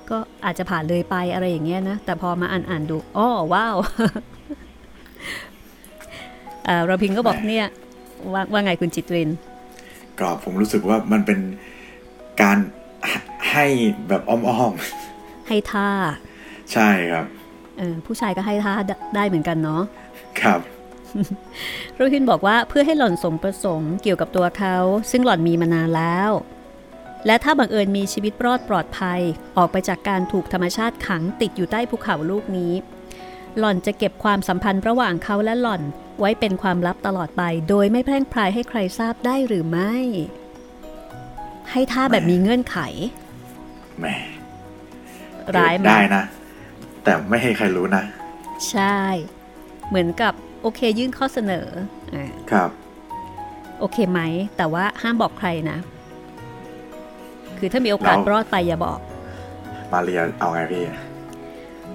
[0.09, 3.75] ก็อาจจะผ่านเลยไปอะไรอย่างเงี้ยนะ แต่พอมาอ่านอ่านดูอ๋อว้าว
[6.87, 7.67] เราพิงก็บอกเนี่ย
[8.33, 9.29] ว่าว่าไงคุณจิตริน
[10.19, 11.39] ก็ผมรู้สึกว่ามันเป็น
[12.41, 12.57] การ
[13.51, 13.65] ให้
[14.07, 15.89] แบบอ้อมๆให้ท่า
[16.73, 17.25] ใช่ครับ
[17.77, 18.73] เออผู้ชายก็ให้ท่า
[19.15, 19.81] ได้เหมือนกันเนาะ
[20.41, 20.59] ครับ
[21.95, 24.77] โรฮินบอกว่าเพื่อให้หล่อนสมประสงค์เกี่ยวกับตัวเขา
[25.11, 26.31] ซึ่งหล่อนมีมานานแล้ว
[27.25, 29.21] และถ้าบังเอิญมีชีวิตรอดปลอดภัย
[29.57, 32.73] ออกไปจากการถูกธรรมชาติขังติดอยู่ใต้ภูเขาลูกนี้
[33.59, 35.81] หล่อนจะเก็บความสัมพันธ์ระหว่างเขาและหล่อน
[36.19, 39.95] ไว้เป็นความลับตลอดไป โดยไม่แพร่งพรายให้ใครทราบได้หรือไม่
[41.71, 42.77] ให้ท่าแบบมีเงื่อนไข
[43.99, 44.15] แม่
[45.55, 46.23] ร้ายมได้นะ
[47.05, 48.03] แต่ไม่ให้ใครรู้นะ
[48.69, 48.99] ใช่
[49.89, 51.67] เหมือนกับโอเคยื่นข้อเสนอ
[52.51, 52.69] ครับ
[53.79, 54.21] โอเคไหม
[54.57, 55.77] แต่ว่าห้ามบอกใครนะ
[57.57, 58.99] คือถ้ามีโอกาสรอดไปอย่าบอก
[59.91, 60.83] มาเรียเอาไงพี่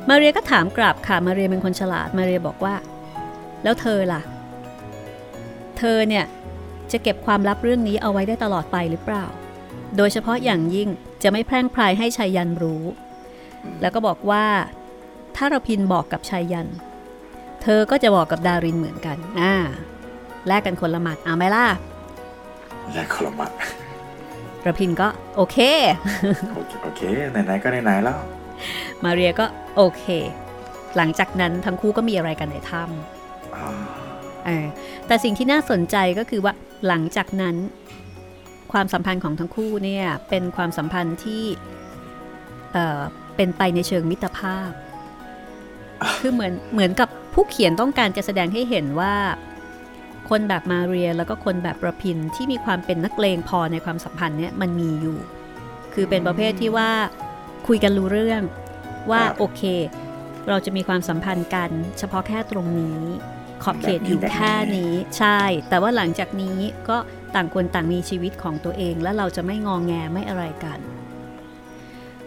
[0.09, 2.75] มาเรียก็ถามกลับค่ะ มาเรียเป็นคนฉลาด มาเรียบอกว่า
[3.63, 4.23] แล้วเธอล่ะ
[5.79, 6.25] เธอเนี่ย
[6.93, 9.27] จะเก็บความลับเรื่องนี้เอาไว้ได้ตลอดไปหรือเปล่า
[9.97, 10.89] โดยเฉพาะอย่างยิ่ง
[11.23, 12.85] จะไม่แพร่งพรายให้ชายยันรู้
[13.81, 14.45] แล้วก็บอกว่า
[15.37, 16.69] ถ้าเราพินบอกกับชายยัน
[17.63, 19.55] เธอก็จะบอกกับดารินเหมือนกัน อ่า
[20.47, 21.67] แลกกันคนละหมัดเอาไหมล่ะ
[22.97, 23.53] ยายคลมัด
[24.67, 25.57] ระพินก็โอเค
[26.55, 28.19] โอเค โอเค ไหนๆก็ไหนๆแล้ว
[29.05, 30.05] มาเรียก็โอเค
[30.97, 33.67] หลังจากนั้นทั้งคู่ก็มีอะไรกันในถ้ำอ่า
[34.47, 34.67] เออ
[35.07, 36.53] แต่สิ่งที่น่าสนใจก็คือว่า
[36.87, 37.57] หลังจากนั้น
[38.73, 41.45] ความสัมพันธ์ของทั้งคู่เนี่ยเป็นความสัมพันธ์ที่
[42.73, 43.01] เอ่อ
[43.37, 44.71] เป็นไปในเชิงมิตรภาพ
[46.21, 49.15] คือเหมือนเหมือนกับผู้เขียนต้องการจะแสดงให้เห็นว่า
[50.29, 55.19] คนแบบมาเรียแล้วก็คนแบบประพินที่มีความเป็นนักเลงพอในความสัมพันธ์เนี่ยมันมีอยู่
[55.95, 56.91] คือเป็นประเภทที่ว่า
[57.67, 58.43] คุยกันรู้เรื่อง
[59.11, 59.63] ว่าโอเค
[60.49, 63.01] เราจะมีความสัมพันธ์กัน เฉพาะแค่ตรงนี้
[63.63, 66.59] ขอบเขตอยู่แค่นี้ใช่ แต่ว่าหลังจากนี้
[66.89, 66.97] ก็
[67.35, 70.79] ต่างคนต่างมีชีวิตของตัวเอง แล้วเราจะไม่งองแงไม่อะไรกัน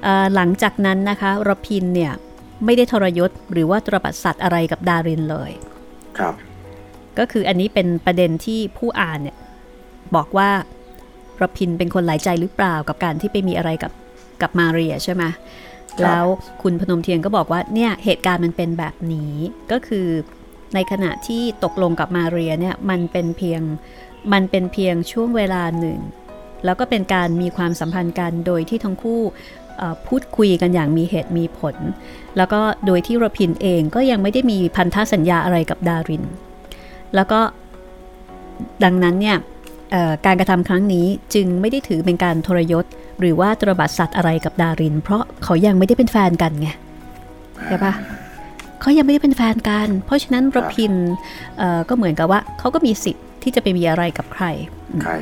[0.03, 2.13] เอ่อหลังจากนั้นนะคะรพินเนี่ย
[2.65, 5.51] ไม่ได้ทรยศหรือว่าตรบัดสัตว์อะไรกับดารินเลย
[6.17, 6.35] ครับ
[7.19, 9.37] ก็คืออันนี้เป็นประเด็นที่ผู้อ่านเนี่ย
[10.15, 10.49] บอกว่า
[11.41, 13.91] ระพินเป็นคนหลายใจหรือเปล่ากับการที่ไปมีอะไรกับ
[14.41, 15.23] กับมาเรียใช่ไหม
[16.03, 16.25] แล้ว
[16.61, 19.33] คุณพนมเทียนก็บอกว่าเนี่ยเหตุการณ์มันเป็นแบบนี้
[19.71, 20.07] ก็คือ
[20.75, 23.61] ในขณะที่ตกลงกับมาเรียเนี่ยมันเป็นเพียง
[24.33, 25.99] มันเป็นเพียงช่วงเวลาหนึ่ง
[26.65, 29.21] แล้วก็เป็นการมีความสัมพันธ์กันโดยที่ทั้งคู่
[29.62, 29.62] เอ่อ
[30.07, 31.75] พูดคุยกันอย่างมีเหตุมีผล
[32.37, 36.23] แล้วก็โดยที่ระพินเองก็ยังไม่ได้มีพันธสัญญาอะไรกับดาริน
[37.15, 37.39] แล้วก็
[38.83, 39.37] ดังนั้นเนี่ย
[39.91, 42.85] เอ่อการกระทำครั้งนี้จึงไม่ได้ถือเป็นการทรยศ
[43.19, 46.69] หรือว่าตรบัดสัตว์อะไรกับดาริน เพราะเขายังไม่ได้เป็นแฟนกันไง
[47.65, 47.93] ใช่ปะ
[48.81, 50.93] เขายังไม่ได้เป็นแฟนกัน เพราะฉะนั้นระพิน
[51.57, 54.45] เอ่อก็เหมือนกับว่าเขาก็มีสิทธิ์ที่จะไปมีอะไรกับใคร
[55.03, 55.13] ใคร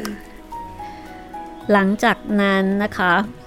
[1.71, 3.40] หลังจากนั้นนะคะเอ่อ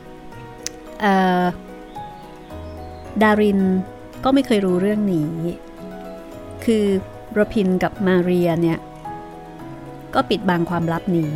[3.22, 3.60] ดาริน
[4.24, 5.32] ก็ไม่เคยรู้เรื่องนี้
[6.64, 6.84] คือ
[7.38, 8.78] ระพินกับมาเรียเนี่ย
[10.14, 11.34] ก็ปิดบังความลับนี้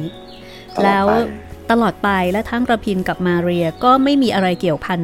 [0.76, 1.06] ตลอดไปแล้ว
[1.70, 5.00] ตลอดไปและทั้งระพินกับมาเรียก็ไม่มีอะไรเกี่ยวพัน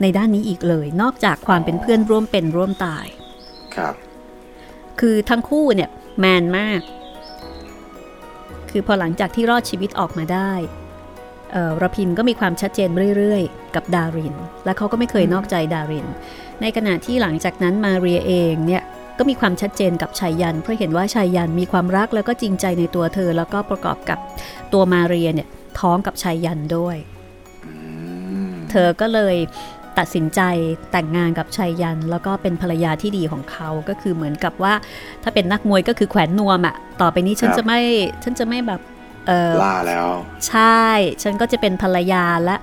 [0.00, 3.06] ในด้านนี้อีกเลย นอกจากความเป็นเพื่อนร่วมเป็นร่วมตาย
[3.76, 3.94] ครับ
[5.00, 6.80] คือทั้งคู่เนี่ยแมนมาก
[8.70, 10.83] คือพอหลังจากที่รอดชีวิตออกมาได้เอ่อ
[11.82, 16.06] ระพินก็มีความชัดเจนเรื่อยๆ กับดาริน และเขาก็ไม่เคยนอกใจดาริน
[16.60, 18.82] ในขณะที่หลังจากนั้นมาเรียเองเนี่ย
[19.18, 24.18] ก็มีความชัดเจนกับชายยัน เพราะเห็นว่าชายยันมีความรักแล้วก็จริงใจในตัวเธอ แล้วก็ประกอบกับ
[24.72, 25.48] ตัวมาเรียเนี่ย
[25.80, 26.96] ท้องกับชายยันด้วย
[28.70, 29.36] เธอก็เลย
[29.98, 30.40] ตัดสินใจ
[30.92, 34.74] แต่งงานกับชัยยัน แล้วก็เป็นภรรยาที่ดีของเขาก็คือเหมือนกับว่า
[35.22, 37.80] ถ้าเป็นนักมวยก็คือแขวนนวมอะต่อไปนี้ฉันจะไม่
[38.24, 38.80] ฉันจะไม่แบบ
[39.62, 40.08] ล่าแล้ว
[40.48, 40.82] ใช่
[41.22, 42.56] ฉันก็จะเป็นภรรยาและ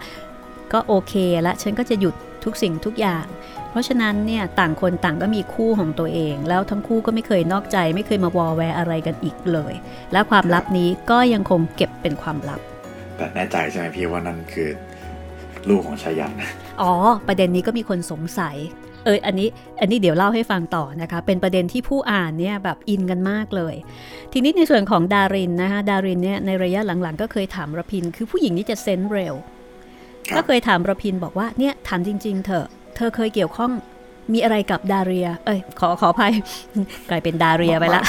[0.73, 3.25] ก็โอเคและฉันก็จะหยุดทุกสิ่งทุกอย่าง
[3.69, 9.73] เพราะฉะนั้นเนี่ยต่างคนต่างก็มีคู่ของตัวเอง แล้วทั้งคู่ก็ไม่เคยนอกใจ ไม่เคยมาวอแวร์อะไรกันอีกเลย
[10.11, 12.61] และความลับนี้ก็ยังคงเก็บเป็นความลับ
[13.17, 14.69] แต่แน่ใจใช่ไหมพี่ว่านั่นคือ
[15.69, 16.33] ลูกของชายัน
[16.81, 16.93] อ๋อ
[17.27, 18.55] ประเด็นนี้ก็มีคนสงสัย
[19.05, 19.47] เอออันนี้
[19.81, 23.75] อันนี้เดี๋ยวเล่าให้ฟังต่อนะคะ เป็นประเด็นที่ผู้อ่านเนี่ยแบบอินกันมากเลย
[24.33, 29.35] ทีนี้ในส่วนของดารินนะคะดารินเนี่ยในระยะหลังๆ ก็เคยถามระพิน คือผู้หญิงนี่จะเซนส์เร็ว
[30.29, 33.71] ครับก็เคยถามระพินบอกว่าเนี่ยถามจริง ๆเถอะเธอเคยเกี่ยวข้อง
[34.33, 36.33] มีอะไรกับดาเรีย เอ้ย ขอขออภัย
[37.09, 38.01] กลายเป็นดาเรียไปละ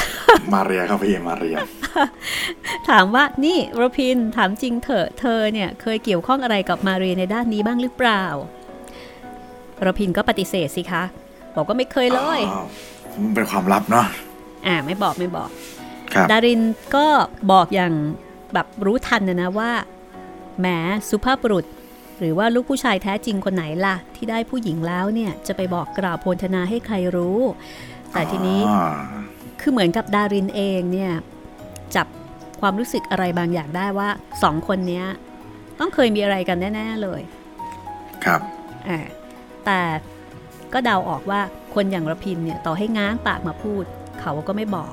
[0.53, 1.57] มาเรียครับพี่มาเรีย
[2.89, 8.25] ถามว่านี่ระพินถามจริงเถอะ เธอเนี่ยเคยเกี่ยวข้องอะไรกับมาเรียในด้านนี้บ้างหรือเปล่า
[9.87, 11.03] ระพินก็ปฏิเสธสิคะ
[11.57, 12.65] บอกว่าไม่เคยเลยอ๋อ
[13.23, 14.07] มันเป็นความลับเนาะ
[14.67, 15.49] อ่าไม่บอกไม่บอก
[16.15, 16.61] ครับดาริน
[16.97, 17.07] ก็
[17.53, 17.93] บอกอย่าง
[18.55, 19.71] แบบรู้ทันนะนะว่า
[20.61, 20.67] แหม
[21.11, 21.67] สุภาพบุรุษ
[22.19, 27.39] หรือว่าลูกผู้ชายแท้จริงคนไหนล่ะ ที่ได้ผู้หญิงแล้วเนี่ย จะไปบอกกล่าวโพลธนาให้ใครรู้
[28.13, 28.85] แต่ทีนี้อ๋อ
[29.61, 31.13] คือเหมือนกับดารินเองเนี่ย
[31.97, 32.07] จับ
[32.61, 34.09] ความรู้สึกอะไรบางอย่างได้ว่า
[34.43, 35.07] สองคนเนี้ย
[35.79, 37.21] ต้องเคยมีอะไรกันแน่ ๆเลย
[38.25, 38.41] ครับ
[38.89, 38.99] อ่า
[39.67, 39.83] แต่
[40.73, 41.41] ก็เดาออกว่า
[41.75, 43.85] คนอย่างระพินเนี่ยต่อให้ง้างปากมาพูด
[44.21, 44.93] เขาก็ไม่บอก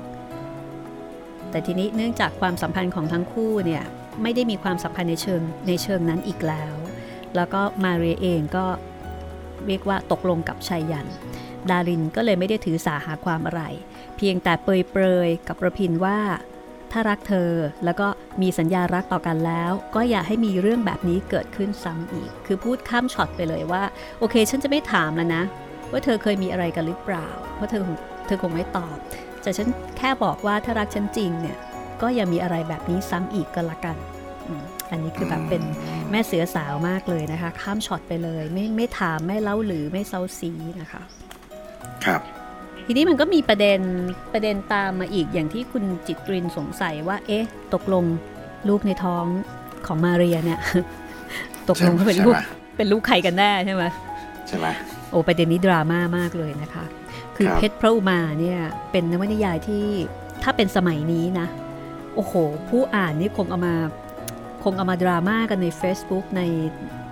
[1.50, 3.84] แต่ทีนี้เนื่องจากความสัมพันธ์ของทั้งคู่เนี่ย
[4.22, 6.74] ไม่ได้มีความสัมพันธ์ในเชิงในเชิงนั้นอีกแล้ว
[7.36, 8.66] แล้วก็มาเรียเองก็
[9.66, 11.06] เรียกว่าตกลงกับชายยัน
[11.70, 13.62] ดารินก็เลยไม่ได้ถือสาหาความอะไร
[14.16, 16.18] เพียงแต่เปรยๆกับระพินว่า
[16.92, 17.50] ถ้ารักเธอ
[17.84, 18.06] แล้วก็
[18.42, 23.82] มีสัญญารักต่อกันแล้ว ก็อย่าให้มีเรื่องแบบนี้เกิดขึ้นซ้ำอีก คือพูดข้ามช็อตไปเลยว่า
[24.18, 25.42] โอเค ฉันจะไม่ถามแล้วนะ
[25.90, 28.96] ว่าเธอเคยมีอะไรกันหรือเปล่า เพราะเธอคงเธอคงไม่ตอบ
[29.42, 31.56] แต่ฉันแค่บอกว่าถ้ารักฉันจริงเนี่ย
[32.02, 33.96] ก็อย่ามีอะไรแบบนี้ซ้ำอีกก็แล้วกัน
[34.90, 35.62] อันนี้คือแบบเป็น
[36.10, 41.02] แม่เสือสาวมากเลยนะคะ ข้ามช็อตไปเลย ไม่ไม่ถามไม่เล่าหรือไม่เซาซีนะคะ
[42.04, 42.22] ครับ
[42.86, 43.80] ทีนี้มันก็มีประเด็น
[44.32, 48.04] ประเด็นตามมาอีกอย่างที่คุณจิตรินสงสัยว่า เอ๊ะ ตกลง
[48.68, 49.24] ลูกในท้อง
[49.86, 50.60] ของมาเรียเนี่ย
[51.68, 53.84] ตกลงเขาเป็นลูกใช่ไหมเป็นลูกใครกันแน่ใช่ไหม
[54.48, 54.66] ใช่ไหม
[55.10, 56.84] โอ้ประเด็นนี้ดราม่ามากเลยนะคะ
[57.36, 58.58] คือครับเพชรพระอุมาเนี่ย
[58.90, 59.84] เป็นนวนิยายที่
[60.42, 61.46] ถ้าเป็นสมัยนี้นะ
[62.14, 62.34] โอ้โห
[62.68, 63.74] ผู้อ่านนี่คงเอามา
[64.64, 66.42] คงเอามาดราม่ากันใน Facebook ใน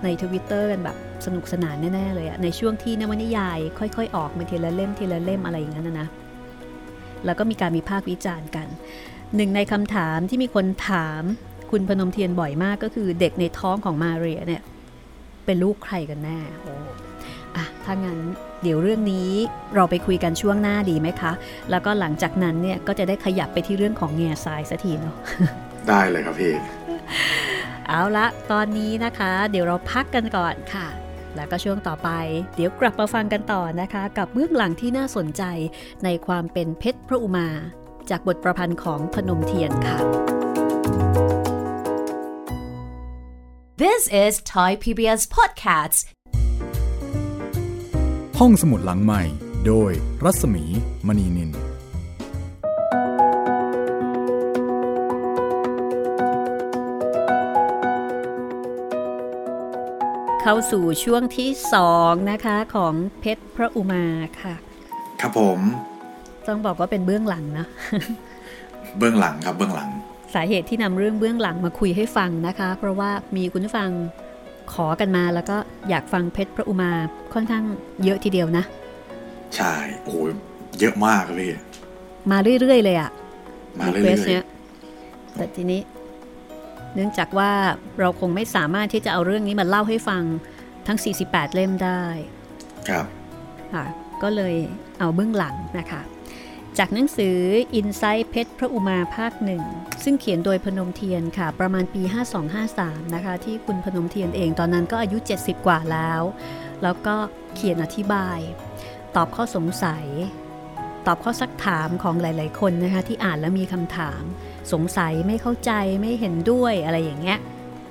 [0.03, 6.07] ในทวิตเตอร์กันแบบสนุกสนานแน่ ๆ เลยอะในช่วงที่นวนิยาย ค่อย ๆ ออกมาทีละเล่มทีละเล่มอะไรอย่างนั้นนะนะ
[7.25, 8.67] แล้วก็มีการมีภาควิจารณ์กัน
[9.35, 11.21] หนึ่งในคำถามที่มีคนถาม
[11.71, 14.63] คุณพนมเทียนบ่อยมากก็คือเด็กในท้องของมาเรียเนี่ย
[15.45, 16.73] เป็นลูกใครกันแน่โอ้
[17.55, 18.19] อะถ้างั้น
[18.63, 19.29] เดี๋ยวเรื่องนี้
[19.75, 21.31] เราไปคุยกันช่วงหน้าดีไหมคะ
[21.71, 25.15] แล้วก็หลังจากนั้นเนี่ยก็จะได้ขยับไปที่เรื่องของแง่ทรายสักทีเนาะ
[25.89, 26.53] ได้เลยครับพี่
[27.87, 30.87] เอาละตอนนี้นะคะ เดี๋ยวเราพักกันก่อนค่ะ
[31.35, 32.09] แล้วก็ช่วงต่อไป
[32.55, 35.43] เดี๋ยวกลับมาฟังกันต่อนะคะ กับเบื้องหลังที่น่าสนใจ
[36.03, 37.47] ในความเป็นเพชรพระอุมา
[38.09, 39.97] จากบทประพันธ์ของพนมเทียนค่ะ
[43.83, 45.99] This is Thai PBS Podcasts.
[48.39, 49.21] ห้องสมุดหลังใหม่
[49.67, 49.91] โดย
[50.23, 50.63] รัศมี
[51.07, 51.68] มณีนิน
[60.51, 64.05] เข้าสู่ช่วงที่สองนะคะของเพชรพระอุมา
[64.41, 64.55] ค่ะ
[65.21, 65.59] ครับผม
[66.47, 67.65] ต้องบอกว่าเป็นเบื้องหลังนะ
[68.97, 69.89] เบื้องหลังครับเบื้องหลัง
[70.35, 73.89] สาเหตุที่นำเรื่องเบื้องหลังมาคุยให้ฟังนะคะ เพราะว่ามีคุณผู้ฟัง
[74.73, 75.57] ขอกันมาแล้วก็
[75.89, 76.91] อยากฟังเพชรพระอุมา
[77.33, 77.63] ค่อนข้าง
[78.03, 78.63] เยอะทีเดียวนะ
[79.55, 80.17] ใช่โอ้โห
[80.79, 81.51] เยอะมากครับพี่
[82.31, 83.11] มาเรื่อยๆเลยอะ
[83.79, 84.43] มาเรื่รีอควสยเนี่ย
[85.35, 85.81] แต่ทีนี้
[86.95, 87.51] เนื่องจากว่า
[87.99, 90.23] เราคงไม่สามารถที่จะเอาเรื่องนี้มาเล่าให้ฟัง
[90.87, 90.97] ทั้ง
[91.27, 93.05] 48 เล่มได้ๆครับ
[93.73, 93.85] ค่ะ
[94.21, 94.55] ก็เลย
[94.99, 96.01] เอาเบื้องหลังนะคะ
[96.77, 97.37] จากหนังสือ
[97.79, 99.63] Insight เพชรพระอุมาภาคหนึ่ง
[100.03, 102.01] ซึ่งเขียนโดยพนมเทียนค่ะ ประมาณปี
[102.57, 106.21] 5253 นะคะ ที่คุณพนมเทียนเองตอนนั้นก็อายุ 70 กว่าแล้ว
[106.83, 107.15] แล้วก็
[107.55, 108.39] เขียนอธิบาย
[109.15, 110.05] ตอบข้อสงสัย
[111.07, 114.23] ตอบข้อซักถามของหลาย ๆ คนนะคะ ที่อ่านแล้วมีคำถาม
[114.73, 117.39] สงสัยไม่เข้าใจไม่เห็นด้วยอะไรอย่างเงี้ย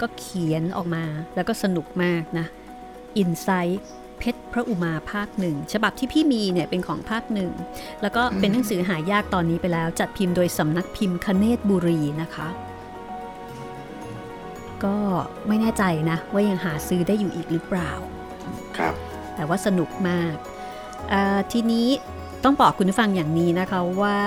[0.01, 2.47] ก็เขียนออกมาแล้วก็สนุกมากนะ
[3.23, 3.79] Insight
[4.19, 7.51] เพชรพระอุมาภาคหนึ่งฉบับที่พี่มีเนี่ยเป็นของภาคหนึ่ง
[8.03, 12.49] แล้วก็เป็นหนังสือหายากตอนนี้ไปแล้ว จัดพิมพ์โดยสำนักพิมพ์คเนตบุรีนะคะ
[14.85, 14.97] ก็
[15.49, 17.91] ไม่แน่ใจนะ ว่ายังหาซื้อได้อยู่อีกหรือเปล่า
[18.77, 18.95] ครับ
[19.35, 20.35] แต่ว่าสนุกมาก
[21.11, 21.89] เอ่อทีนี้
[22.45, 24.21] ต้องบอกคุณผู้ฟังอย่างนี้นะคะว่า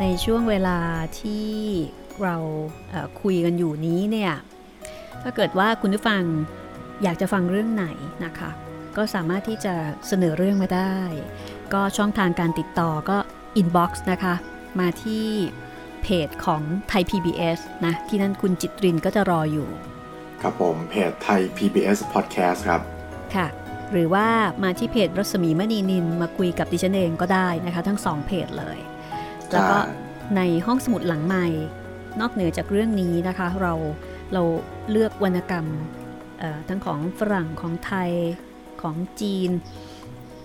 [0.00, 0.78] ในช่วงเวลา
[1.20, 1.48] ที่
[2.22, 2.36] เรา
[2.90, 4.32] เอ่อคุยกันอยู่นี้เนี่ย
[5.22, 6.22] ถ้าเกิดว่าคุณผู้ฟัง
[7.02, 7.86] อยากจะฟังเรื่องไหน
[8.24, 8.50] นะคะ
[8.96, 9.74] ก็สามารถที่จะ
[10.06, 10.96] เสนอเรื่องมาได้
[11.72, 13.18] ก็ช่องทางการติดต่อก็
[13.60, 14.34] inbox นะคะ
[14.80, 15.26] มาที่
[16.02, 19.68] เพจของไทย PBS นะ ที่นั่นคุณจิตรินก็จะรออยู่
[20.42, 22.80] ครับผมเพจไทย PBS Podcast ครับ
[23.34, 23.46] ค่ะ
[23.92, 24.26] หรือว่า
[24.62, 28.78] มาที่เพจรัศมีมณีนินมาคุยกับดิฉันเองก็ได้นะคะ ทั้งสองเพจเลย
[29.52, 31.46] แล้วก็ใช่ในห้องสมุดหลังใหม่
[32.20, 33.72] นอกเหนือจากเรื่องนี้นะคะ เรา
[34.32, 34.42] เรา
[34.90, 35.66] เลือกวรรณกรรม
[36.38, 38.10] เอ่อทั้งของฝรั่งของไทย
[38.82, 39.50] ของจีน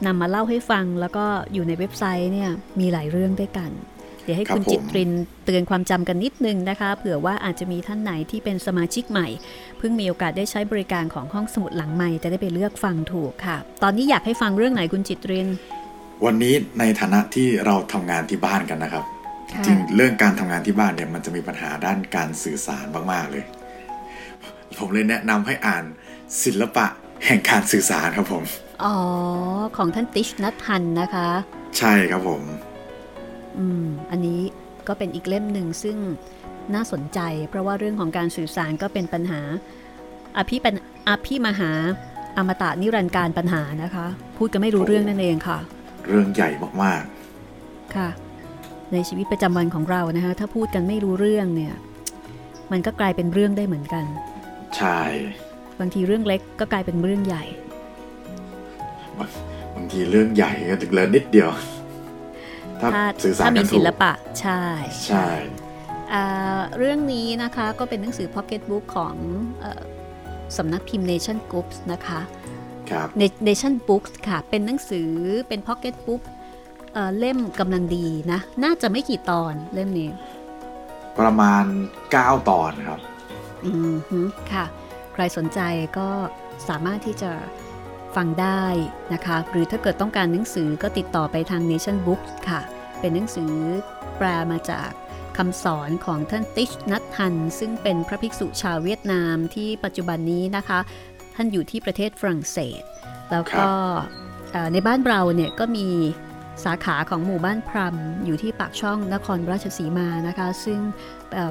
[0.05, 3.71] นำมาเล่าให้ฟังแล้วก็อยู่ในเว็บไซต์เนี่ยมีหลายเรื่องด้วยกัน
[4.25, 5.11] เดี๋ยวให้คุณครับผมจิตริน
[5.45, 9.27] เตือนความจำกันนิดนึงนะคะ เผื่อว่าอาจจะมีท่านไหนที่เป็นสมาชิกใหม่
[9.77, 15.47] เพิ่งมีโอกาสได้ใช้บริการของห้องสมุดหลังใหม่จะได้ไปเลือกฟังถูกค่ะ ตอนนี้อยากให้ฟังเรื่องไหนคุณจิตริน
[16.25, 19.03] วันนี้ในฐานะที่เราทำงานที่บ้านกันนะครับ
[19.51, 23.43] ค่ะจริงเรื่องการทำงานที่บ้านเนี่ยมันจะมีปัญหาด้านการสื่อสารมากๆเลย
[24.77, 25.83] ผมเลยแนะนำให้อ่าน
[26.43, 26.85] ศิลปะ
[27.25, 28.43] แห่งการสื่อสารครับผม
[28.83, 28.95] อ๋อ
[29.77, 31.27] ของท่านติชนัทฮันนะคะ
[31.77, 32.41] ใช่ครับผม
[33.57, 34.39] อืมอันนี้
[34.87, 35.97] ก็เป็นอีกเล่มหนึ่งซึ่ง
[36.75, 39.41] น่าสนใจ เพราะว่าเรื่องของการสื่อสารก็เป็นปัญหา
[40.37, 40.75] อภิเป็น
[41.09, 41.71] อภิมหา
[42.37, 44.05] อมตะนิรันดร์การปัญหานะคะ
[44.37, 45.59] พูดกันไม่รู้เรื่องนั่นเองค่ะ
[46.07, 46.49] เรื่องใหญ่
[46.83, 47.01] มาก
[47.95, 48.09] ค่ะ
[48.93, 51.75] ในชีวิตประจำวันของเรานะคะถ้าพูดกันไม่รู้เรื่องเนี่ย
[52.71, 55.01] มันก็กลายเป็นเรื่องได้เหมือนกันๆใช่
[55.79, 57.43] บางทีเรื่องเล็กก็กลายเป็นเรื่องใหญ่
[59.75, 61.49] บางทีเรื่องใหญ่ก็ถึงเลินนิดเดียว
[62.93, 64.61] ถ้าถ้าสื่อสารถ้ากัมีนถูศิกลปะใช่
[65.05, 65.27] ใช่
[66.13, 69.15] อ่าเรื่องนี้นะคะก็เป็นหนังสือ Pocket Book ของ
[69.59, 69.83] เออ
[70.57, 72.19] สำนักพิมพ์ Nation Books นะคะ
[72.91, 75.09] ครับ Ne- Nation Books ค่ะ เป็นหนังสือ
[75.47, 76.21] เป็น Pocket Book
[76.93, 80.09] เอ่อเล่มกำลังดีนะ น่าจะไม่กี่ตอนเล่มนี้
[81.19, 81.63] ประมาณ
[82.07, 82.99] 9 ตอนครับ
[83.65, 84.19] อืมฮึ
[84.53, 84.65] ค่ะ
[85.13, 85.59] ใครสนใจ
[85.97, 86.07] ก็
[86.69, 87.31] สามารถที่จะ
[88.15, 88.63] ฟังได้
[89.13, 92.61] นะคะ หรือถ้าเกิดต้องการหนังสือก็ติดต่อไปทาง Nation Books ค่ะ
[93.05, 93.55] เป็นหนังสือ
[94.17, 94.89] แปลมาจาก
[95.37, 100.79] คำสอนของท่านติชนัทฮัน ซึ่งเป็นพระภิกษุชาวเวียดนามที่ปัจจุบันนี้นะคะ
[101.35, 102.81] ท่านอยู่ที่ประเทศฝรั่งเศส
[103.31, 103.69] แล้วก็
[104.73, 105.87] ในบ้านเราเนี่ยก็มี
[106.63, 110.79] สาขาของหมู่บ้านพรมอยู่ที่ปากช่องนครราชสีมานะคะ ซึ่ง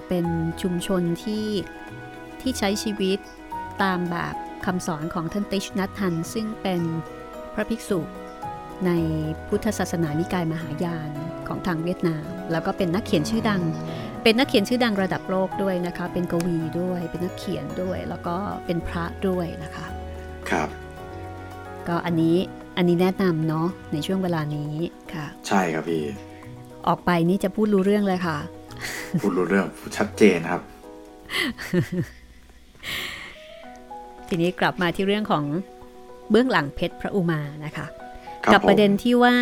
[0.08, 0.26] เป็น
[0.62, 1.46] ชุมชนที่
[2.40, 3.18] ที่ใช้ชีวิต
[3.82, 4.34] ตามแบบ
[4.66, 6.80] คำสอนของท่านติชนัทฮัน ซึ่งเป็น
[7.54, 8.00] พระภิกษุ
[8.86, 8.90] ใน
[9.48, 11.10] พุทธศาสนานิกายมหายาน
[11.48, 13.62] ของทางเวียดนาม แล้วก็เป็นนักเขียนชื่อดัง
[14.22, 19.86] เป็นนักเขียนชื่อดังระดับโลกด้วยนะคะ เป็นกวีด้วย เป็นนักเขียนด้วย แล้วก็เป็นพระด้วยนะคะ
[20.50, 20.68] ครับ
[21.88, 22.36] ก็อันนี้
[22.76, 24.74] อันนี้แนะนำเนาะในช่วงเวลานี้
[25.14, 26.04] ค่ะ ใช่ครับพี่
[26.86, 28.38] ออกไปนี่จะพูดรู้เรื่องเลยค่ะ
[29.22, 30.62] พูดรู้เรื่องชัดเจนครับ
[34.28, 35.44] ทีนี้กลับมาที่เรื่องของ
[36.30, 38.03] เบื้องหลังเพชรพระอุมานะคะค
[38.52, 39.36] กับประเด็นที่ว่า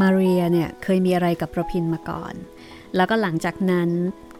[0.00, 2.34] มาเรียเนี่ยเคยมีอะไรกับประพินมาก่อน
[2.96, 3.90] แล้วก็หลังจากนั้น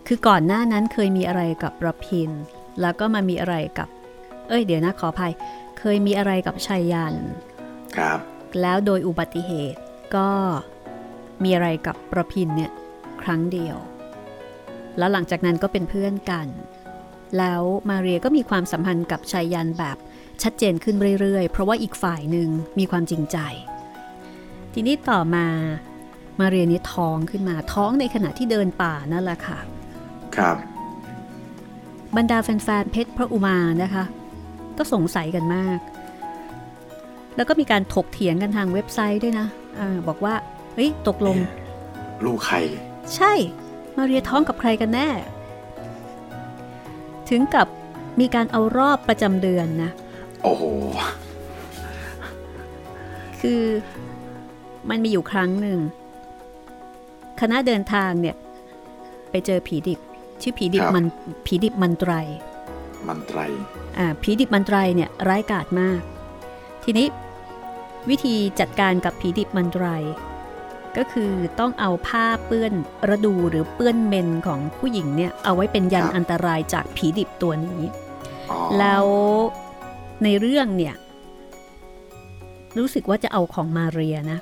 [0.06, 2.30] คือก่อนหน้านั้นเคยมีอะไรกับประพิน
[2.80, 3.88] แล้วก็มามีอะไรกับ
[4.48, 5.32] เอ้ยเดี๋ยวนะขออภัย
[5.78, 7.14] เคยมีอะไรกับชัยยัน
[7.96, 8.18] ครับ
[8.60, 9.80] แล้วโดยอุบัติเหตุ
[10.16, 10.28] ก็
[11.42, 12.72] มีอะไรกับประพินเนี่ย
[13.22, 13.76] ครั้งเดียว
[14.98, 16.48] แล้วหลังจากนั้นก็เป็นเพื่อนกัน
[17.38, 19.96] แล้วมาเรียก็มีความสัมพันธ์กับชัยยันแบบ
[20.42, 22.48] ชัดเจนขึ้นเรื่อยๆ เพราะว่าอีกฝ่ายหนึ่ง
[22.79, 23.38] มีความจริงใจ
[24.74, 25.46] ทีนี้ต่อมา
[26.40, 29.59] มาเรียนี้ท้องขึ้นมาท้องในขณะที่เดินป่านั่นแหละค่ะ
[30.37, 30.57] ครับ
[32.16, 34.05] บรรดาแฟนๆเพชรพระอุมานะคะ
[34.79, 35.79] ก็สงสัยกันมาก
[37.37, 39.46] แล้วก็มีการถกเถียงกันทางเว็บไซต์ด้วยนะ
[39.79, 40.35] อบอกว่า
[40.74, 41.38] เฮ้ยตกลง
[42.24, 42.57] ลูกใคร
[43.14, 43.33] ใช่
[43.96, 45.09] มาเรียท้องกับใครกันแน่
[47.31, 47.66] ถึงกับ
[48.20, 49.90] มีการเอารอบประจำเดือนนะ
[50.42, 50.62] โอ้โห
[53.40, 53.62] คือ
[54.90, 55.79] มันมีอยู่ครั้งหนึ่ง
[57.40, 58.37] คณะเดินทางเนี่ย
[59.31, 60.00] ไปเจอผีดิบ
[60.42, 61.05] ชื่อผีดิบมัน
[61.46, 62.12] ผีดิบมันไตร
[63.09, 63.38] มันไตร
[63.98, 66.00] อ่าผีดิบมันไตรเนี่ยร้ายกาจมาก
[66.85, 67.07] ทีนี้
[68.09, 69.87] วิธีจัดการกับผีดิบมันไตร
[70.96, 72.72] ก็คือต้องเอาผ้าเปื้อน
[73.09, 77.83] ระดูหรือเปื้อนเมนของผู้หญิงเนี่ยเอาไว้เป็นยันอันตรายจากผีดิบตัวนี้
[78.79, 79.05] แล้ว
[80.24, 80.94] ในเรื่องเนี่ย
[82.78, 84.38] รู้สึกว่าจะเอาของมาเรียนะ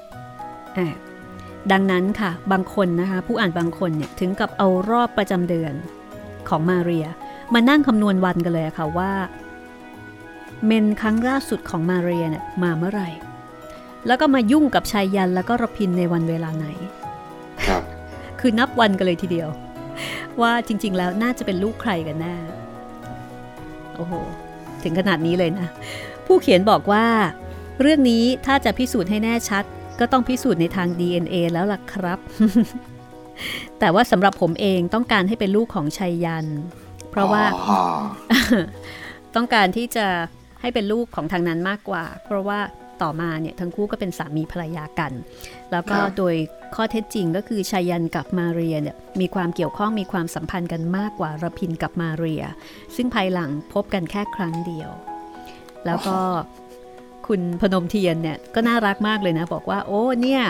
[1.73, 5.75] ดังนั้นค่ะ บางคนนะคะ ผู้อ่านบางคนเนี่ยถึงกับเอารอบประจำเดือน
[6.49, 7.07] ของมาเรีย
[7.55, 9.13] มานั่งคำนวณวันกันเลยค่ะว่า
[10.67, 13.09] เมนครั้งล่าสุดของมาเรียเนี่ยมาเมื่อไหร่
[14.07, 16.67] แล้วก็มายุ่งกับชายยันแล้วก็รพินในวันเวลาไหน
[17.67, 17.83] ครับ
[18.41, 19.49] คือนับวันกันเลยทีเดียว
[20.41, 22.35] ว่าจริง ๆ แล้วน่าจะเป็นลูกใครกันแน่
[23.97, 24.13] โอ้โห
[24.85, 25.69] ถึงขนาดนี้เลยนะ
[26.27, 27.07] ผู้เขียนบอกว่า
[27.81, 29.65] เรื่องนี้ถ้าจะพิสูจน์ให้แน่ชัด
[30.01, 32.19] ก็ต้องพิสูจน์ในทาง DNA แล้วล่ะครับ
[33.79, 36.47] แต่ว่าสำหรับผมเองต้องการให้เป็นลูกของชัยยัน
[37.11, 37.45] เพราะว่า
[39.37, 40.07] ต้องการที่จะ
[40.61, 42.61] ให้เป็นลูกของทางนั้นมากกว่า เพราะว่า
[43.03, 45.13] ต่อมาเนี่ยทั้งคู่ก็เป็นสามีภรรยากัน
[45.73, 46.35] แล้วก็โดย
[46.75, 52.45] ข้อเท็จจริงก็คือชายันกับมาเรียเนี่ยมีความเกี่ยวข้องมีความสัมพันธ์กันมากกว่าระพินกับมาเรีย
[52.97, 54.91] ซึ่งภายหลังพบกันแค่ครั้งเดียว
[55.87, 56.19] แล้วก็
[57.27, 60.43] คุณพนมเทียนเนี่ยก็น่ารักมากเลยนะ บอกว่าโอ้เนี่ย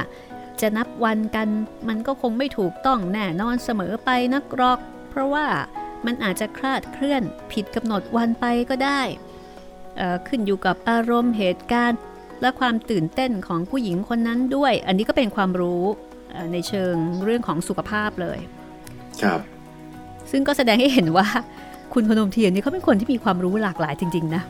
[0.61, 1.49] จะนับวันกัน
[1.89, 4.79] มันก็คงไม่ถูกต้องแน่นอนเสมอไปนักรอก
[5.11, 5.47] เพราะว่า
[6.07, 9.03] มันอาจจะคลาดเคลื่อนผิดกำหนดวันไปก็ได้
[10.29, 11.99] ขึ้นอยู่กับอารมณ์เหตุการณ์
[12.43, 15.83] และความตื่นเต้นของผู้หญิงคนนั้นด้วย อันนี้ก็เป็นความรู้
[16.53, 18.39] ในเชิงเรื่องของสุขภาพเลย
[19.23, 19.41] ครับ
[20.31, 21.27] ซึ่งก็แสดงให้เห็นว่า
[21.95, 24.43] คุณพนมเทียนนี่เขาเป็นคนที่มีความรู้หลากหลายจริง ๆ นะ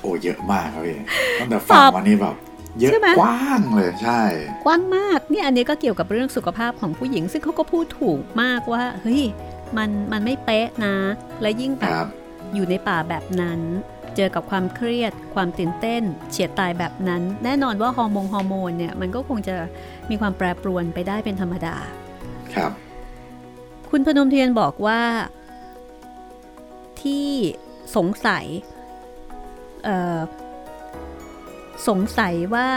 [0.00, 0.96] โอ้เยอะมากครับพี่
[1.40, 2.34] ตั้งแต่ฟังมานี่แบบ
[2.80, 4.22] เยอะกว้างเลยใช่
[4.64, 9.22] กว้างมากนี่อันนี้ก็เกี่ยวกับเรื่องสุขภาพของผู้หญิง ซึ่งเขาก็พูดถูกมากว่าเฮ้ย
[9.76, 10.94] มันมันไม่เป๊ะนะ
[11.42, 12.06] และยิ่งแบบ
[12.54, 13.60] อยู่ในป่าแบบนั้น
[14.16, 19.56] เจอกับความเครียด ความตื่นเต้น เฉียดตายแบบนั้น แน่นอนว่าฮอร์โมนฮอร์โมนเนี่ยมันก็คงจะ
[20.10, 21.76] มีความแปรปรวนไปได้เป็นธรรมดา
[22.54, 22.72] ครับ
[23.90, 25.00] คุณพนมเทียนบอกว่า
[27.02, 27.28] ที่
[27.96, 28.46] สงสัย
[31.88, 32.68] สงสัยว่า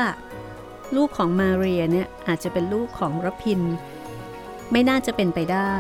[0.96, 3.62] ลูกของมาเรียเนี่ยอาจจะเป็นลูกของรพิน
[4.72, 5.74] ไม่น่าจะเป็นไปได้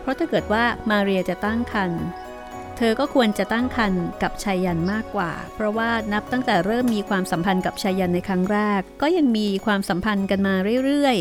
[0.00, 2.04] เพราะถ้าเกิดว่ามาเรียจะตั้งครรภ์
[2.80, 10.54] เธอก็ควรจะตั้งครรภ์กับชายยันมากกว่า เพราะว่านับตั้งแต่เริ่มมีความสัมพันธ์กับชายยันในครั้งแรก ก็ยังมีความสัมพันธ์กันมา
[10.84, 11.16] เรื่อย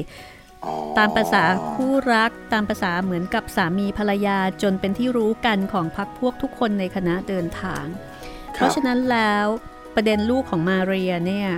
[0.45, 1.43] ๆ ตามภาษา
[1.74, 7.86] คู่รัก ตามภาษาเหมือนกับสามีภรรยาจนเป็นที่รู้กันของพักพวกทุกคนในคณะเดินทาง
[8.53, 9.45] เพราะฉะนั้นแล้ว
[9.95, 11.49] ประเด็นลูกของมาเรียเนี่ย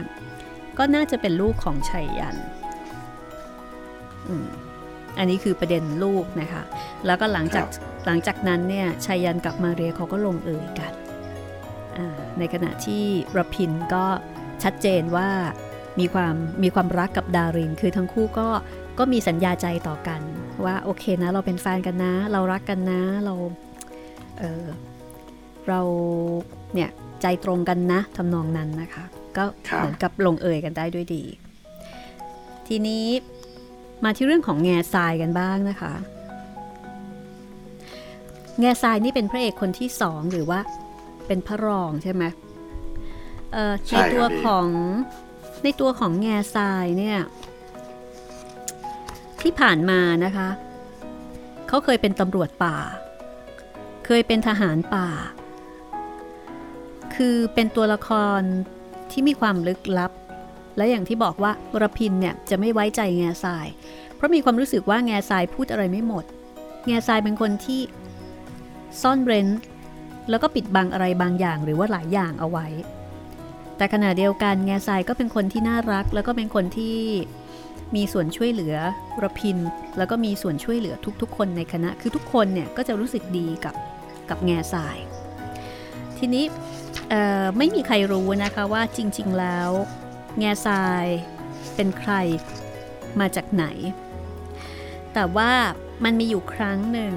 [0.78, 2.36] ก็น่าจะเป็นลูกของชัยยัน
[4.30, 4.36] อั
[5.24, 6.63] นนี้คือประเด็นลูกนะคะ
[7.05, 7.65] แล้วก็หลังจาก
[8.05, 10.91] หลังจากนั้นเนี่ยชายันกับมาเรียเขาก็ลงเอยกัน
[12.39, 13.03] ในขณะที่
[13.38, 14.05] รพินก็
[14.63, 15.30] ชัดเจนว่า
[15.99, 18.47] มีความมีความรักกับดาริน คือทั้งคู่ก็
[18.99, 20.22] ก็มีสัญญาใจต่อกัน
[20.65, 23.34] ว่าโอเคนะ เราเป็นแฟนกันนะ เรารักกันนะเรา
[24.39, 25.82] เเรา
[26.74, 26.89] เนี่ย
[27.22, 29.05] ใจตรงกันนะทำนองนั้นนะคะ
[29.38, 29.43] ก็
[29.78, 31.24] เหมือนกับลงเอยกันได้ด้วยดี
[32.67, 33.05] ทีนี้
[34.04, 35.93] มาที่เรื่องของแง่ทรายกันบ้างนะคะ
[38.60, 40.60] แง่ทรายนี่เป็นพระเอกคนที่สองหรือว่า
[41.28, 42.24] เป็นพระรองใช่ไหม
[43.91, 44.68] ในตัวของ
[45.64, 47.20] ในตัวของแง่ทรายเนี่ย
[49.41, 50.50] ที่ผ่านมานะคะ
[51.68, 52.78] เขาเคยเป็นตำรวจป่า
[54.06, 55.08] เคยเป็นทหารป่า
[57.16, 58.41] คือเป็นตัวละคร
[59.12, 60.12] ที่มีความลึกลับ
[60.78, 61.51] และอย่างที่บอกว่า
[61.82, 63.67] รพินเนี่ยจะไม่ไว้ใจแง่ทราย
[64.15, 66.26] เพราะมีความรู้สึกว่าแง่ทรายพูดอะไรไม่หมด
[66.88, 67.82] แง่ทรายเป็นคนที่
[69.01, 69.47] ซ่อนเร้น
[70.30, 72.67] แล้วก็ปิดบังอะไรบางอย่างหรือว่าหลายอย่างเอาไว้
[73.78, 76.97] แต่ขณะเดียวกันแง่ทรายก็เป็นคนที่น่ารัก แล้วก็เป็นคนที่
[77.95, 78.76] มีส่วนช่วยเหลือ
[79.24, 79.57] ระพิน
[79.97, 83.76] แล้วก็มีส่วนช่วยเหลือทุก ๆ คนในคณะ คือทุกคนเนี่ยก็จะรู้สึกดีกับ
[84.30, 84.97] กับแง่ทราย
[86.17, 86.45] ทีนี้
[87.57, 89.70] ไม่มีใครรู้นะคะว่าจริง ๆ แล้ว
[90.38, 91.05] แง่ทราย
[91.75, 92.13] เป็นใคร
[93.19, 93.65] มาจากไหน
[95.13, 95.51] แต่ว่า
[96.03, 97.13] มันมีอยู่ครั้งหนึ่ง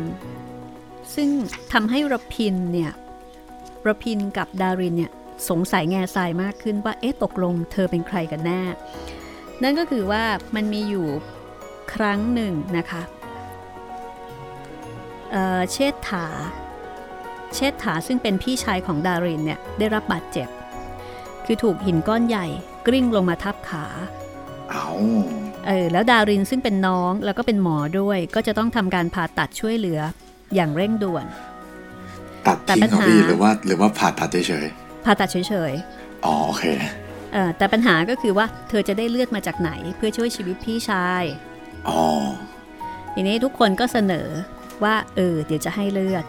[1.15, 1.29] ซึ่ง
[1.73, 2.93] ทำให้รพินเนี่ย
[3.87, 5.13] รพินกับดารินเนี่ย
[5.49, 8.63] สงสัยแง่ทรายมากขึ้นว่าเอ๊ะตกลงเธอเป็นใครกันแน่
[9.63, 11.07] นั่นก็คือว่ามันมีอยู่
[11.95, 13.03] ครั้งหนึ่งนะคะ
[15.33, 16.27] เเชษฐา
[17.55, 20.49] เชษฐาซึ่งเป็นพี่ชายของดารินเนี่ยได้รับบาดเจ็บ
[21.45, 22.47] คือถูกหินก้อนใหญ่
[22.87, 23.85] กลิ้งลงมาทับขา
[24.71, 24.87] เอา
[25.67, 30.01] เออแล้วดารินซึ่งเป็นน้องแล้วก็เป็นหมอด้วย ก็จะต้องทำการผ่าตัดช่วยเหลือ
[30.55, 31.25] อย่างเร่งด่วน
[32.47, 34.67] ตัดทิ้งเหรอพี่หรือว่าหรือว่าผ่าตัดเฉย
[35.05, 36.65] ผ่าตัดเฉยๆอ๋อโอเค
[37.33, 41.25] เออแต่ปัญหาก็คือว่าเธอจะได้เลือดมาจากไหนเพื่อช่วยชีวิตพี่ชาย
[41.89, 42.01] อ๋อ
[43.15, 44.29] ทีนี้ทุกคนก็เสนอ
[44.85, 46.25] ว่าเออเดี๋ยวจะให้เลือด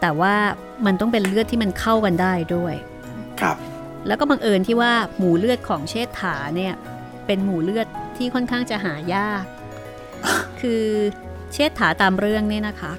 [0.00, 0.34] แต่ว่า
[0.86, 2.74] มันต้องเป็นเลือดที่มันเข้ากันได้ด้วย
[3.40, 3.56] ครับ
[4.06, 6.74] แล้วก็บังเอิญที่ว่าหมูเลือดของเชษฐาเนี่ย
[7.26, 7.86] เป็นหมูเลือด
[8.16, 9.44] ที่ค่อนข้างจะหายาก
[10.60, 10.84] คือ
[11.52, 12.92] เชษฐาตามเรื่องเนี่ยนะคะ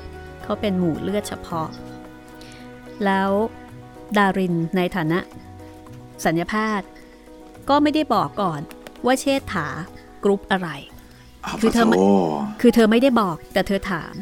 [0.44, 1.68] เขาเป็นหมูเลือดเฉพาะ
[3.06, 3.30] แล้ว
[4.18, 5.20] ดารินในฐานะ
[6.26, 6.88] สัญญาแพทย์
[7.70, 8.62] ก็ไม่ได้บอกก่อน
[9.06, 9.68] ว่าเชษฐา
[10.24, 10.70] กรุ๊ปอะไร
[11.62, 11.86] คือเธอ
[12.62, 14.14] คือเธอไม่ได้บอกแต่เธอถาม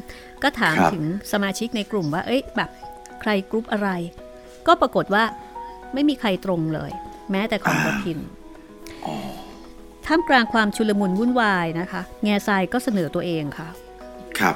[0.44, 2.70] ก็ถามถึงสมาชิกในกลุ่มว่า เอ้ยแบบ
[3.22, 3.90] ใครกรุ๊ปอะไร
[4.68, 5.24] ก็ปรากฏว่า
[5.96, 6.92] ไม่มีใครตรงเลย
[7.32, 8.20] แม้แต่ของกระพิน
[10.06, 13.70] ท่ามกลางความชุลมุนวุ่นวายนะคะ แง่ทรายก็เสนอตัวเองค่ะ
[14.40, 14.56] ครับ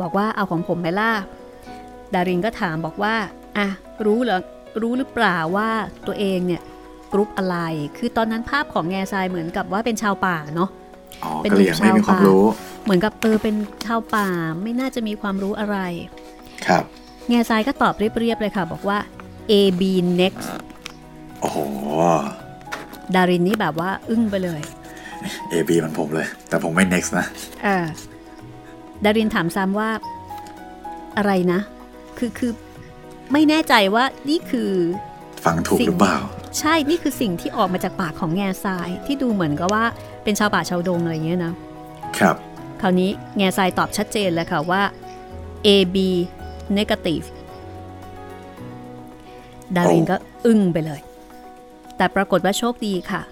[0.00, 1.12] บอกว่าเอาของผมไหมล่ะ
[2.14, 3.14] ดารินก็ถามบอกว่า
[3.58, 3.68] อะ
[4.06, 4.40] รู้เหรอ
[4.82, 5.68] รู้หรือเปล่าว่า
[6.06, 6.62] ตัวเองเนี่ย
[7.12, 7.56] กรุ๊ปอะไร
[7.98, 10.70] คือตอนนั้นภาพของแง่ทรายเหมือนกับว่าเป็นชาวป่าเนาะ
[11.42, 12.20] เป็นชาวป่า
[12.84, 14.28] เหมือนกับเออเป็นชาวป่า
[14.62, 15.76] ไม่น่าจะมีความรู้อะไร
[16.66, 16.84] ครับ
[17.28, 18.98] แง่ทรายก็ตอบเรียบๆเลยค่ะ บอกว่า
[19.50, 19.82] A B
[20.20, 20.48] next
[21.40, 21.58] โอ้โห
[23.14, 24.60] ดารินนี่แบบว่าอึ้งไปเลย
[25.52, 27.26] A B มันผมเลย แต่ผมไม่ next นะ
[27.64, 27.86] เออ
[29.04, 29.90] ดารินถามซ้ำว่า
[31.16, 31.60] อะไรนะ
[32.18, 32.52] คือคือ
[33.32, 34.70] ไม่แน่ใจว่านี่คือ
[35.44, 36.16] ฟังถูกหรือเปล่า
[36.58, 39.84] ใช่นี่คือสิ่งที่ออกมาจากปากของแง่ทราย ที่ดูเหมือนกับว่า
[40.24, 41.52] เป็นชาวป่าชาวดงอะไรอย่างเงี้ยนะ
[42.18, 42.36] ครับ
[42.80, 44.82] คราวนี้แง่ทรายตอบชัดเจนเลยค่ะว่า
[45.66, 45.96] AB
[46.78, 47.26] negative
[49.76, 50.16] ดารินก็
[50.46, 51.00] อึ้งไปเลย
[51.98, 53.22] แต่ปรากฏว่าโชคดีค่ะ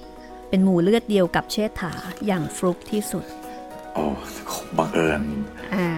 [0.48, 1.92] เป็นหมู่เลือดเดียวกับเชษฐา
[2.26, 3.24] อย่างฟลุกที่สุด
[3.94, 4.04] โอ้
[4.76, 5.22] บังเอิญ
[5.74, 5.88] อ่า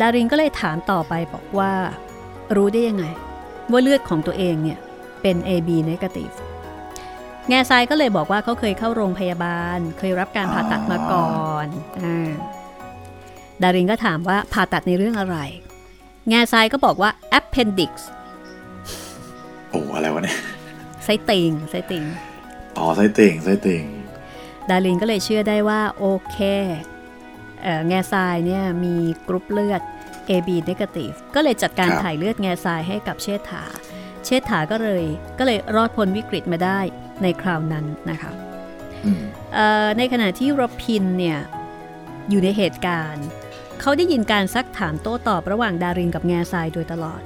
[0.00, 1.72] ดารินก็เลยถามต่อไปบอกว่า
[2.56, 3.04] รู้ได้ยังไง
[3.70, 4.78] ว่าเลือดของตัวเองเนี่ย
[5.22, 6.34] เป็น AB negative
[7.48, 11.30] แง่ทรายก็เลยบอกว่าเขาเคยเข้าโรงพยาบาล เคยรับการผ่าตัดมาก่อ
[11.64, 11.66] น
[12.04, 12.06] อ
[13.62, 15.36] ดารินก็ถามว่าผ่าตัดในเรื่องอะไร
[16.30, 17.92] แง่ทรายก็บอกว่า appendix
[19.74, 20.38] โอ้อะไรวะเนี่ย
[21.04, 22.04] ไส้ติ่งไส้ติ่ง
[22.78, 23.84] อ๋อไส้ติ่งไส้ติ่ง
[24.68, 26.38] ดารินก็เลยเชื่อได้ว่าโอเค
[27.88, 28.94] แง่ทรายเนี่ยมี
[29.28, 29.82] กรุ๊ปเลือด
[30.28, 33.64] AB negative ก็เลยจัดการถ่ายเลือดแง่ทรายให้กับเชษฐา
[34.24, 35.04] เชษฐาก็เลย
[35.38, 36.80] ก็เลยรอดพ้นวิกฤตมาได้
[37.22, 38.32] ในคราวนั้นนะคะ
[39.98, 41.38] ในขณะที่รพินเนี่ย
[42.30, 43.26] อยู่ในเหตุการณ์
[43.80, 47.22] เขาได้ยินการซักถามโต้ตอบระหว่างดารินกับแง่ทรายโดยตลอด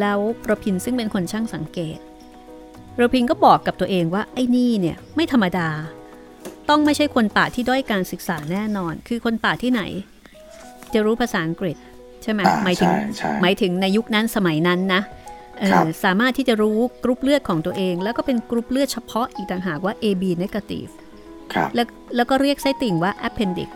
[0.00, 0.18] แล้ว
[0.50, 1.98] รพินซึ่งเป็นคนช่างสังเกต
[3.00, 5.68] รพินก็บอกกับตัวเองว่าไอ้นี่เนี่ยไม่ธรรมดา
[6.68, 9.82] ต้องไม่ใช่คนป่าที่ด้อยการศึกษาแน่นอน คือคนป่าที่ไหน
[10.92, 11.76] จะรู้ภาษาอังกฤษ
[12.22, 15.02] ใช่ไหมอ่าหมายถึงใช่ใช่หมายถึงในยุคนั้นสมัยนั้นนะ
[15.58, 20.90] เออครับสามารถที่จะรู้กรุ๊ปเลือดของตัวเอง แล้วก็เป็นกรุ๊ปเลือดเฉพาะอีกต่างหากว่า AB negative
[21.52, 21.86] ครับแล้ว
[22.16, 23.68] แล้วก็เรียกไส้ติ่งว่า appendix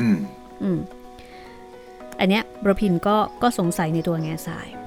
[0.00, 0.18] อืม
[0.62, 0.78] อืม
[2.20, 4.85] อันเนี้ยรพินก็ก็สงสัยในตัวแง่ทรายเอ่อ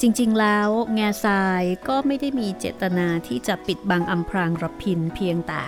[0.00, 5.62] จริงๆแล้วแง่ทรายก็ไม่ได้มีเจตนาที่จะปิดบังอำพรางรพินเพียงแต่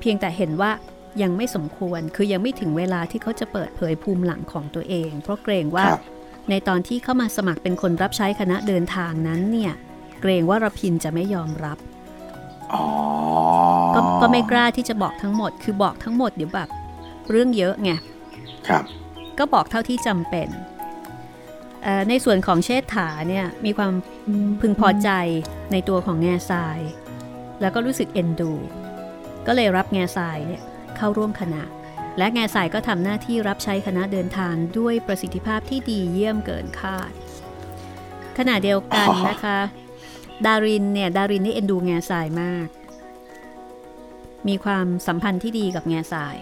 [0.00, 0.70] เพียงแต่เห็นว่า
[1.22, 6.00] ยังไม่สมควรคือยังไม่ถึงเวลาที่เขาจะเปิดเผยภูมิหลังของตัวเอง เพราะเกรงว่าครับ
[6.50, 9.72] ในตอนที่เข้ามาสมัครเป็นคนรับใช้คณะเดินทางนั้นเนี่ย
[10.20, 11.78] เกรงว่ารพินจะไม่ยอมรับ
[12.74, 12.84] อ๋อ
[13.94, 16.68] ก็ก็ไม่กล้าที่จะบอกทั้งหมด คือบอกทั้งหมดเดี๋ยวแบบ
[17.30, 17.90] เรื่องเยอะไง
[18.68, 18.82] ครับ
[19.38, 20.73] ก็บอกเท่าที่จำเป็นเอ่อ
[22.08, 23.92] ในส่วนของเชษฐาเนี่ยมีความ
[24.60, 25.10] พึงพอใจ
[25.72, 26.78] ในตัวของแง่ทราย
[27.60, 28.52] แล้วก็รู้สึกเอ็นดู
[29.46, 30.62] ก็เลยรับแง่ทรายเนี่ย
[30.96, 31.62] เข้าร่วมคณะ
[32.18, 37.12] และแง่ทรายก็ทำหน้าที่รับใช้คณะเดินทางด้วยประสิทธิภาพที่ดีเยี่ยมเกินคาด
[38.38, 39.58] ขณะเดียวกันนะคะ
[40.46, 42.68] ดารินเนี่ยดารินนี่เอ็นดูแง่ทรายมาก
[44.48, 46.36] มีความสัมพันธ์ที่ดีกับแง่ทราย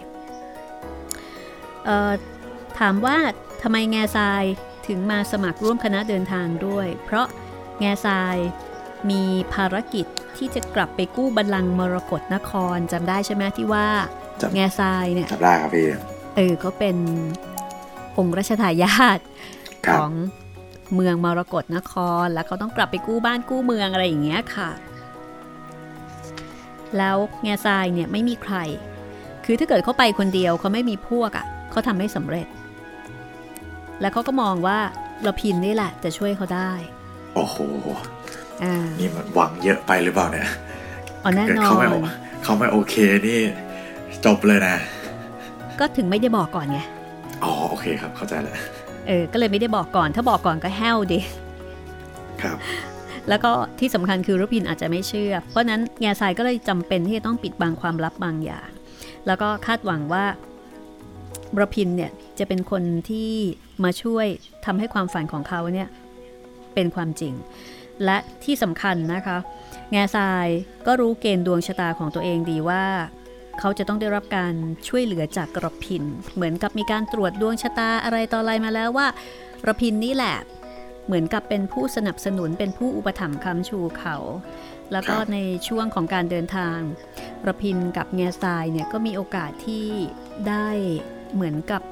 [2.79, 3.17] ถามว่า
[3.63, 4.43] ทำไมแง่ทราย
[4.89, 7.27] ถึงมาสมัครร่วมคณะเดินทางด้วย เพราะ
[7.81, 8.37] แง่ทราย
[9.11, 9.23] มี
[9.55, 10.07] ภารกิจ
[10.37, 13.87] ที่จะกลับไปกู้บัลลังก์มรกรนครจำได้ใช่ไหมที่ว่า
[14.43, 15.87] จำแง่ทรายเนี่ยจำได้ครับพี่
[16.37, 16.97] เออเขาเป็น
[18.19, 19.19] องค์รัชทายาท
[19.87, 20.11] คขรับอง
[20.95, 21.93] เมืองมรกรนค
[22.25, 24.71] ร แล้วเขาต้องกลับไปกู้บ้านกู้เมืองอะไรอย่างเงี้ยค่ะ
[26.99, 28.57] แล้วแง่ทรายเนี่ยไม่มีใคร
[29.45, 32.47] คือถ้าเกิดเขาไปคนเดียวเขาไม่มีพวกอะ่ะเขาทำไม่สำเร็จ
[34.01, 34.79] แล้วเขาก็มองว่า
[35.23, 36.71] เราพินนี่แหละจะช่วยเขาได้
[37.35, 37.57] โอ้โห
[38.63, 40.49] อ่านี่มันหวังเยอะไปหรือเปล่าเนี่ย
[41.23, 41.95] อ๋อแน่เกิดนอเขาไม่น
[42.43, 42.95] เขาไม่โอเค
[43.27, 43.41] นี่
[44.25, 44.77] จบเลยนะ
[45.81, 46.81] ก็ถึงไม่ได้บอกก่อนไง
[47.45, 48.57] อ๋อโอเคครับเข้าใจแล้ว
[49.09, 51.21] เออ ก็เลยไม่ได้บอกก่อน ถ้าบอกก่อนก็แห้วดิ
[52.43, 52.57] ครับ
[53.29, 58.69] แล้วก็ที่สำคัญคือรพินอาจจะไม่เชื่อ เพราะฉะนั้นแง่ทรายก็เลยจำเป็นที่จะต้องปิดบังความลับบางอย่าง
[59.27, 60.25] แล้วก็คาดหวังว่า
[61.61, 63.33] ระพินเนี่ยจะเป็นคนที่
[63.85, 64.27] มาช่วย
[64.65, 65.89] ทำให้ความฝันของเขาเนี่ย
[66.75, 67.35] เป็นความจริง
[68.05, 69.39] และที่สำคัญนะคะ
[69.93, 70.47] แง่ทราย
[70.87, 72.85] ก็รู้เกณฑ์ดวงชะตาของตัวเองดีว่า
[73.59, 74.55] เขาจะต้องได้รับการ
[74.89, 79.07] ช่วยเหลือจากระพิน เหมือนกับมีการตรวจดวงชะตาอะไรต่ออะไรมาแล้วว่า
[79.67, 80.37] ระพินนี่แหละ
[81.07, 84.17] เหมือนกับเป็นผู้สนับสนุนเป็นผู้อุปถัมภ์คำชูเขา
[84.93, 85.39] แล้วก็ใน
[85.69, 86.79] ช่วงของการเดินทาง
[87.47, 89.87] ระพินกับแง่ทรายเนี่ยก็มีโอกาสที่
[90.49, 90.69] ได้
[91.35, 91.83] เหมือนกับ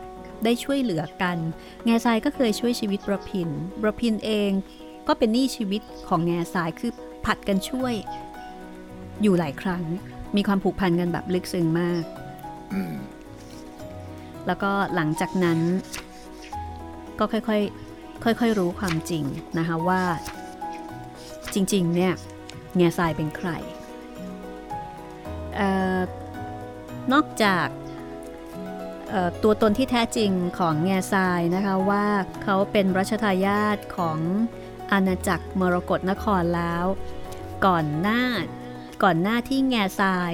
[0.45, 1.39] ได้ช่วยเหลือกัน
[1.85, 3.49] แง่ทรายก็เคยช่วยชีวิตระพิน
[3.87, 4.51] ระพินเอง
[5.09, 6.93] ก็เป็นหนี้ชีวิตของแง่ทรายคือ
[7.25, 7.95] ผัดกันช่วย
[9.23, 9.85] อยู่หลายครั้ง
[10.37, 12.03] มีความผูกพันกันแบบลึกซึ้งมาก
[14.47, 15.59] แล้วก็หลังจากนั้น
[17.19, 19.25] ก็ค่อยๆ ค่อยๆ รู้ความจริง
[19.59, 20.03] นะคะว่า
[21.55, 22.13] จริงๆ เนี่ย
[22.77, 23.51] แง่ทรายเป็นใคร
[25.59, 25.61] อ
[25.99, 26.01] อ
[27.13, 27.67] นอกจาก
[29.43, 32.07] ตัวตนที่แท้จริงของแง่ทรายนะคะว่า
[32.43, 34.19] เขาเป็นรัชทายาทของ
[34.93, 36.85] อาณาจักรมรกรนครแล้ว
[37.67, 38.23] ก่อนหน้า
[39.03, 40.33] ก่อนหน้าที่แง่ทราย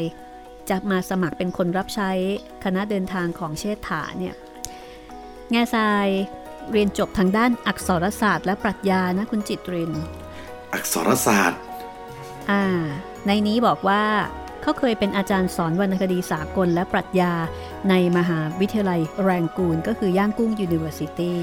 [0.71, 2.11] จะมาสมัครเป็นคนรับใช้
[2.65, 4.35] คณะเดินทางของเชษฐาเนี่ย
[5.51, 6.07] แง่ทราย
[6.71, 9.93] เรียนจบทางด้านอักษรศาสตร์และปรัชญานะคุณจิตริน
[10.73, 11.61] อักษรศาสตร์
[12.51, 12.65] อ่า
[13.27, 14.03] ในนี้บอกว่า
[14.63, 17.33] เขาเคยเป็นอาจารย์สอนวรรณคดีสากลและปรัชญา
[17.91, 21.35] ในมหาวิทยาลัยแรงกูนก็คือย่างกุ้ง University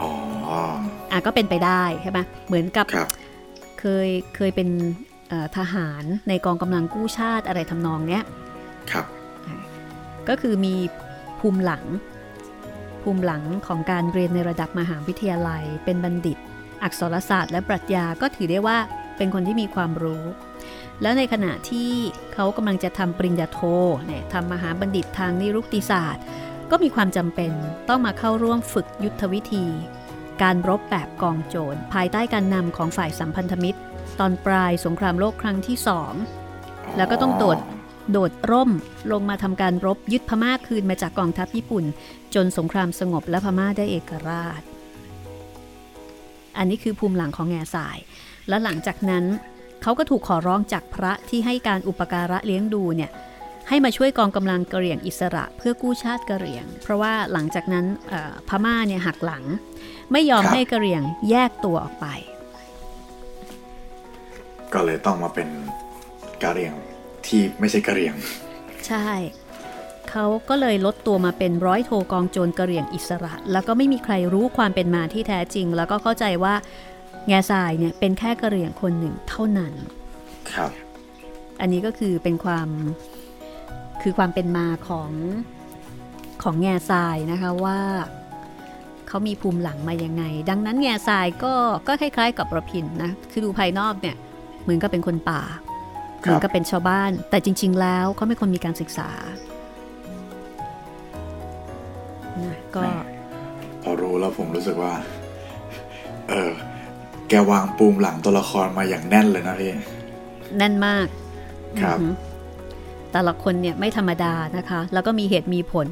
[0.00, 0.10] อ๋อ
[1.10, 3.08] อะก็เป็นไปได้ใช่ไหมเหมือนกับครับ
[3.80, 4.68] เคยเคยเป็น
[5.28, 8.22] เอ่อทหารในกองกำลังกู้ชาติอะไรทำนองเนี้ย
[8.90, 9.06] ครับ
[10.28, 10.74] ก็คือมี
[11.40, 11.84] ภูมิหลัง
[13.02, 16.38] ภูมิหลังของการเรียนในระดับมหาวิทยาลัย เป็นบัณฑิต
[16.82, 18.78] อักษรศาสตร์และปรัชญาก็ถือได้ว่า
[19.16, 20.22] เป็นคนที่มีความรู้
[21.02, 21.90] แล้วในขณะที่
[22.34, 23.60] เขากำลังจะทำปริญญาโท
[24.06, 26.24] เนี่ยทำมหาบัณฑิตทางนิรุกติศาสตร์
[26.70, 27.52] ก็มีความจำเป็น
[27.88, 29.66] ต้องมาเข้าร่วมฝึกยุทธวิธี
[30.42, 33.80] การรบแบบกองโจรภายใต้การนำของฝ่ายสัมพันธมิตร
[34.20, 36.12] ตอนปลายสงครามโลกครั้งที่สอง
[36.96, 37.58] แล้วก็ต้องโดด
[38.12, 38.70] โดดร่ม
[39.12, 41.84] ลงมาทำการรบยึดพม่าคืนมาจากกองทัพญี่ปุ่น
[42.34, 44.62] จนสงครามสงบและพม่าได้เอกราช
[46.58, 47.98] อันนี้คือภูมิหลังของแง่สาย
[48.48, 49.24] และหลังจากนั้น
[49.82, 53.10] เขาก็ถูกขอร้องจากพระที่ให้การอุปการะเลี้ยงดูเนี่ย
[53.68, 59.44] ให้มาช่วยกองกำลังกะเหรี่ยงอิสระเพื่อกู้ชาติกะเหรี่ยง เพราะว่าหลังจากนั้นเอ่อพม่าเนี่ยหักหลัง
[60.12, 62.06] ไม่ยอมครับให้กะเหรี่ยงแยกตัวออกไป
[64.72, 65.48] ก็เลยต้องมาเป็น
[66.42, 66.74] กะเหรี่ยง
[67.26, 68.14] ที่ไม่ใช่กะเหรี่ยง
[68.86, 69.08] ใช่
[70.10, 76.54] เขาก็เลยลดตัวมาเป็นร้อยโทกองโจรกระเหรี่ยงอิสระ แล้วก็ไม่มีใครรู้ความเป็นมาที่แท้จริง แล้วก็เข้าใจว่า
[77.28, 79.72] แง่ทรายเนี่ยเป็นแค่กระเหรี่ยงคนหนึ่งเท่านั้น
[80.52, 80.70] ครับ
[81.60, 82.68] อันนี้ก็คือเป็นความ
[84.02, 85.10] คือความเป็นมาของ
[86.42, 87.78] ของแง่ทรายนะคะว่า
[89.08, 91.54] เขามีภูมิหลังมายังไง ดังนั้นแง่ทรายก็
[91.86, 94.16] ก็คล้ายๆ กับประพินนะ คือดูภายนอกเนี่ย
[94.62, 95.42] เหมือนกับเป็นคนป่า
[96.24, 99.10] คเหรับมือนกับเป็นชาวบ้าน แต่จริง ๆ แล้วเขาไม่คนมีการศึกษา
[102.42, 102.82] นะก็
[103.82, 104.92] พอรู้แล้วผมรู้สึกว่า
[106.28, 106.50] เออ
[107.30, 109.72] แกวางปูมหลังตัวละครมาอย่างแน่นเลยนะพี่
[110.56, 111.06] แน่นมาก
[111.80, 112.14] ครับอือหือ
[113.12, 115.88] แต่ละคนเนี่ยไม่ธรรมดานะคะ แล้วก็มีเหตุมีผล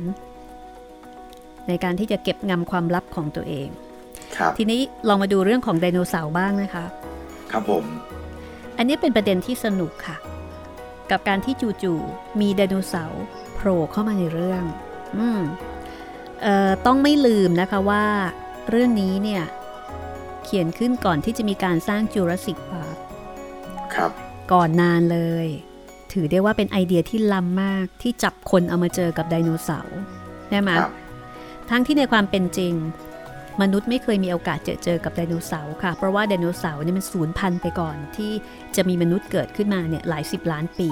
[1.68, 3.68] ในการที่จะเก็บงำความลับของตัวเอง
[4.36, 6.84] ครับ ทีนี้ลองมาดูเรื่องของไดโนเสาร์บ้างนะคะ
[7.52, 7.84] ครับผม
[8.76, 10.16] อันนี้เป็นประเด็นที่สนุกค่ะ
[11.10, 13.22] กับการที่จู่ๆมีไดโนเสาร์
[13.54, 14.62] โผล่เข้ามาในเรื่อง
[15.16, 15.40] อืม
[16.42, 18.04] เอ่อต้องไม่ลืมนะคะว่า
[18.70, 19.42] เรื่องนี้เนี่ย
[20.50, 22.96] เขียนขึ้นก่อนที่จะมีการสร้างจูราสสิกพาร์ค
[23.94, 24.10] ครับ
[24.52, 25.46] ก่อนนานเลย
[26.12, 29.98] ถือได้ว่าเป็นไอเดียที่ล้ำมากที่จับคนเอามาเจอกับไดโนเสาร์
[30.48, 30.92] ใช่ไหมครับ
[31.70, 32.74] ทั้งที่ในความเป็นจริง
[33.60, 38.32] มนุษย์ไม่เคยมีโอกาสเจอเจอกับไดโนเสาร์ค่ะ เพราะว่าไดโนเสาร์เนี่ยมันสูญพันธุ์ไปก่อนที่
[38.76, 40.88] จะมีมนุษย์เกิดขึ้นมาเนี่ยหลายสิบล้านปี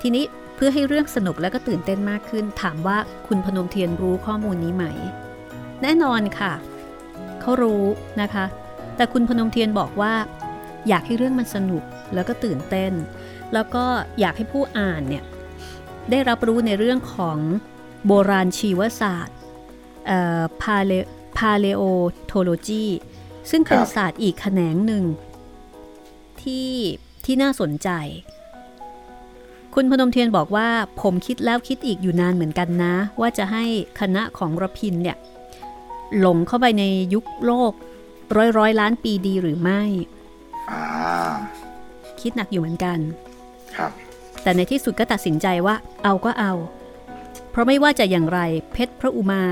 [0.00, 0.24] ทีนี้
[0.56, 2.96] เพื่อให้เรื่องสนุกและก็ตื่นเต้นมากขึ้น ถามว่า
[3.26, 4.84] คุณพนมเทียนรู้ข้อมูลนี้ไหม
[5.82, 6.52] แน่นอนค่ะ
[7.40, 7.84] เขารู้
[8.22, 8.44] นะคะ
[8.96, 10.14] แต่คุณพนมเทียนบอกว่า
[10.88, 11.82] อยากให้เรื่องมันสนุก
[12.14, 12.92] แล้วก็ตื่นเต้น
[13.52, 13.84] แล้วก็
[14.20, 15.24] อยากให้ผู้อ่านเนี่ย
[16.10, 17.38] ได้รับรู้ในเรื่องของ
[18.06, 19.36] โบราณชีวศาสตร์
[20.62, 20.92] paleo
[21.38, 22.84] paleontology
[23.50, 25.04] ซึ่งเป็นครับศาสตร์อีกแขนงหนึ่ง
[26.42, 26.70] ที่
[27.24, 27.88] ที่น่าสนใจ
[29.74, 30.68] คุณพนมเทียนบอกว่า
[31.02, 33.64] ผมคิดแล้วคิดอีกอยู่นานเหมือนกันนะ ว่าจะให้
[34.00, 35.16] คณะของระพินเนี่ย
[36.18, 36.84] หลงเข้าไปใน
[37.14, 37.72] ยุคโลก
[38.36, 39.82] ร้อยร้อยล้านปีดีหรือไม่
[40.70, 40.82] อ่า
[42.20, 42.98] คิดหนักอยู่เหมือนกัน
[43.76, 43.90] ครับ
[44.42, 46.52] แต่ในที่สุดก็ตัดสินใจว่าเอาก็เอา
[47.50, 48.40] เพราะไม่ว่าจะอย่างไร
[48.72, 49.42] เพชรพระอุมา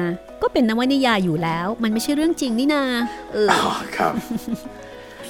[0.42, 2.82] ก็เป็นนวนิยายอยู่แล้ว มันไม่ใช่เรื่องจริงนี่นา
[3.32, 4.12] เอออ๋อครับ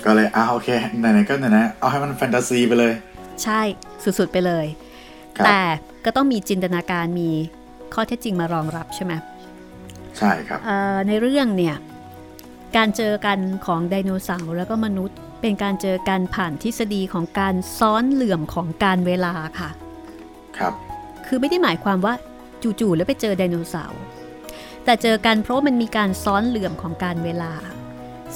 [0.05, 0.69] ก็เลยอ่าโอเค
[0.99, 2.93] ไหนๆก็ไหนๆเอาให้มันแฟนตาซีไปเลย
[3.45, 3.61] ใช่
[4.05, 4.67] สุดๆไปเลย
[5.37, 5.61] ครับแต่
[6.05, 7.31] ก็ต้องมีจินตนาการมี
[7.95, 9.13] ข้อเท็จจริงมารองรับใช่ไหม
[10.19, 11.77] ใช่ครับเอ่อในเรื่องเนี่ย
[12.77, 19.71] การเจอกันของไดโนเสาร์แล้วก็มนุษย์ เป็นการเจอกันผ่านทฤษฎีของการซ้อนเหลื่อมของการเวลาค่ะ
[20.59, 20.73] ครับ
[21.27, 22.15] คือไม่ได้หมายความว่า
[22.81, 24.01] จู่ๆแล้วไปเจอไดโนเสาร์
[24.85, 27.53] แต่เจอกันเพราะว่ามันมีการซ้อนเหลื่อมของการเวลา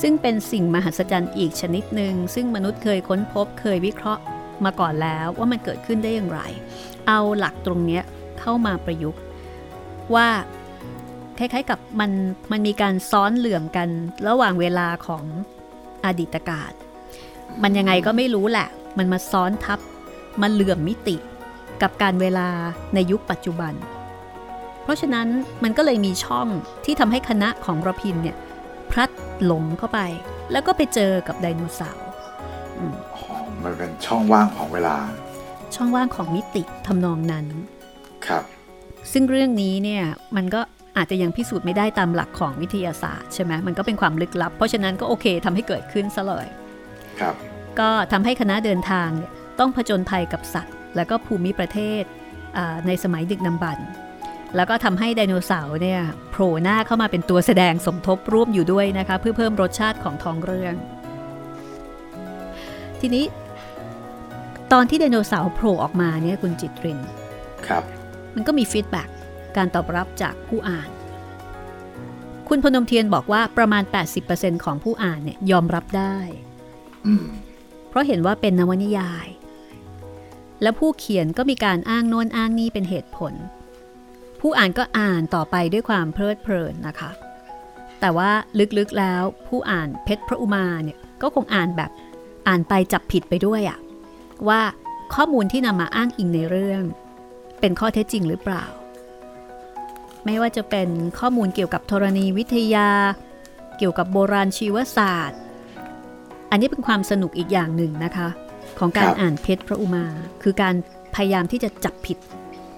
[0.03, 4.22] ซึ่งเป็นสิ่งมหัศจรรย์อีกชนิดหนึ่งซึ่งมนุษย์เคยค้นพบเคยวิเคราะห์
[4.64, 6.41] มาก่อนแล้วว่ามันเกิดขึ้นได้อย่างไร
[7.09, 8.03] เอาหลักตรงเนี้ย
[8.41, 9.20] เข้ามาประยุกต์
[10.14, 10.28] ว่า
[11.39, 12.11] คล้ายๆกับมัน
[12.53, 13.89] มันมีการซ้อนเหลื่อมกัน
[14.28, 15.24] ระหว่างเวลาของ
[16.05, 16.72] อดีตกาล
[17.62, 18.68] มันยังไงก็ไม่รู้แหละ
[18.99, 19.80] มันมาซ้อนทับ
[20.41, 21.16] มาเหลื่อมมิติ
[21.83, 22.49] กับการเวลา
[22.95, 23.74] ในยุคปัจจุบัน
[24.83, 25.28] เพราะฉะนั้น
[25.62, 26.49] มันก็เลยมีช่อง
[26.85, 28.37] ที่ทำให้คณะของระพินเนี่ย
[28.91, 29.11] พลัด
[29.45, 30.01] หลงเข้าไป
[30.53, 32.07] แล้วก็ไปเจอกับไดโนเสาร์
[32.78, 33.22] อืมอ๋อ
[33.64, 34.97] มันเป็นช่องว่างของเวลา
[35.74, 37.47] ช่องว่างของมิติทำนองนั้น
[38.26, 38.45] ครับ
[39.12, 40.05] ซึ่งเรื่องนี้เนี่ย
[40.37, 40.61] มันก็
[40.97, 46.47] อาจจะยังพิสูจน์ไม่ได้ตามหลักของวิทยาศาสตร์ใช่ไหมมันก็เป็นความลึกลับ เพราะฉะนั้นก็โอเคทำให้เกิดขึ้นซะเลย
[47.20, 47.34] ครับ
[47.78, 49.30] ก็ทำให้คณะเดินทางเนี่ย
[49.61, 52.03] ต้องผจญภัยกับสัตว์ แล้วก็ภูมิประเทศ
[52.57, 53.86] อ่าในสมัยดึกนำบรรพ์
[54.57, 60.74] แล้วก็ทำให้ไดโนเสาร์เนี่ยโผล่หน้าเข้ามาเป็นตัวแสดงสมทบร่วมอยู่ด้วยนะคะเพื่อเพิ่มรสชาติของท้องเรื่อง
[63.01, 63.24] ทีนี้
[64.72, 66.99] ตอนที่ไดโนเสาร์โผล่ออกมาเนี่ยคุณจิตริน
[67.66, 67.82] ครับ
[68.34, 69.09] มันก็มี feedback
[69.57, 70.91] การตอบรับจากผู้อ่าน
[72.49, 73.83] คุณพนมเทียนบอกว่าประมาณ
[74.25, 76.17] 80%ของผู้อ่านเนี่ยยอมรับได้
[77.89, 79.27] เพราะเห็นว่าเป็นนวนิยาย
[80.63, 83.33] และผู้เขียนก็มีการอ้างโน้นอ้างนี่เป็นเหตุผล
[84.41, 87.11] ผู้อ่านก็อ่านต่อไปด้วยความเพลิดเพลินนะคะ
[88.01, 88.31] แต่ว่า
[88.79, 91.91] ลึกๆแล้วผู้อ่านเพชรพระอุมาเนี่ยก็คงอ่านแบบ
[92.49, 93.79] อ่านไปจับผิดไปด้วยอะ
[94.49, 94.61] ว่า
[95.15, 96.85] ข้อมูลที่นำมาอ้างอิงในเรื่อง
[97.61, 98.65] เป็นข้อเท็จจริงหรือเปล่า
[100.25, 102.89] ไม่ว่าจะเป็นข้อมูลเกี่ยวกับธรณีวิทยา
[103.79, 105.41] เกี่ยวกับโบราณชีวศาสตร์
[106.51, 108.29] อันนี้เป็นความสนุกอีกอย่างหนึ่งนะคะ
[108.79, 110.05] ของการอ่านเพชรพระอุมา
[110.43, 110.75] คือการ
[111.14, 112.18] พยายามที่จะจับผิด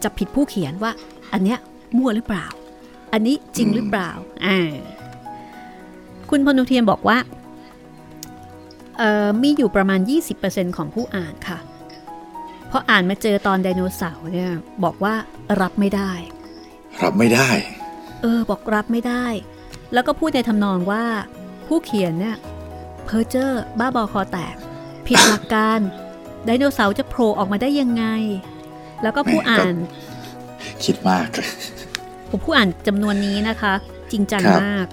[0.03, 0.91] จับผิดผู้เขียนว่า
[1.33, 1.59] อันเนี้ย
[1.97, 2.47] มั่วหรือเปล่า
[3.13, 4.11] อันนี้จริงหรือเปล่า
[4.47, 4.59] อ่า
[6.31, 7.19] คุณพนุเทียนบอกว่า
[8.99, 10.01] เอ่อมีอยู่ประมาณ
[10.39, 11.59] 20%ของผู้อ่านค่ะ
[12.71, 14.53] พพออ่านมาเจอตอนไดโนเสาร์เนี่ย
[14.85, 15.15] บอกว่า
[15.61, 16.13] รับไม่ได้
[17.03, 17.51] รับไม่ได้
[18.23, 19.27] เออ บอกรับไม่ได้
[19.93, 21.05] แล้วก็พูดในทำนองว่า
[21.67, 22.37] ผู้เขียนเนี่ย
[23.05, 24.57] เพ้อเจ้อบ้าบอคอแตก
[25.07, 25.81] ผิดหลักการ
[26.45, 28.05] ไดโนเสาร์จะโผล่ออกมาได้ยังไง
[29.03, 29.75] แล้วก็ผู้อ่าน
[30.85, 31.29] คิดมาก
[32.31, 33.73] ผมผู้อ่านจำนวนนี้นะคะ
[34.13, 34.87] จริงจังครับมาก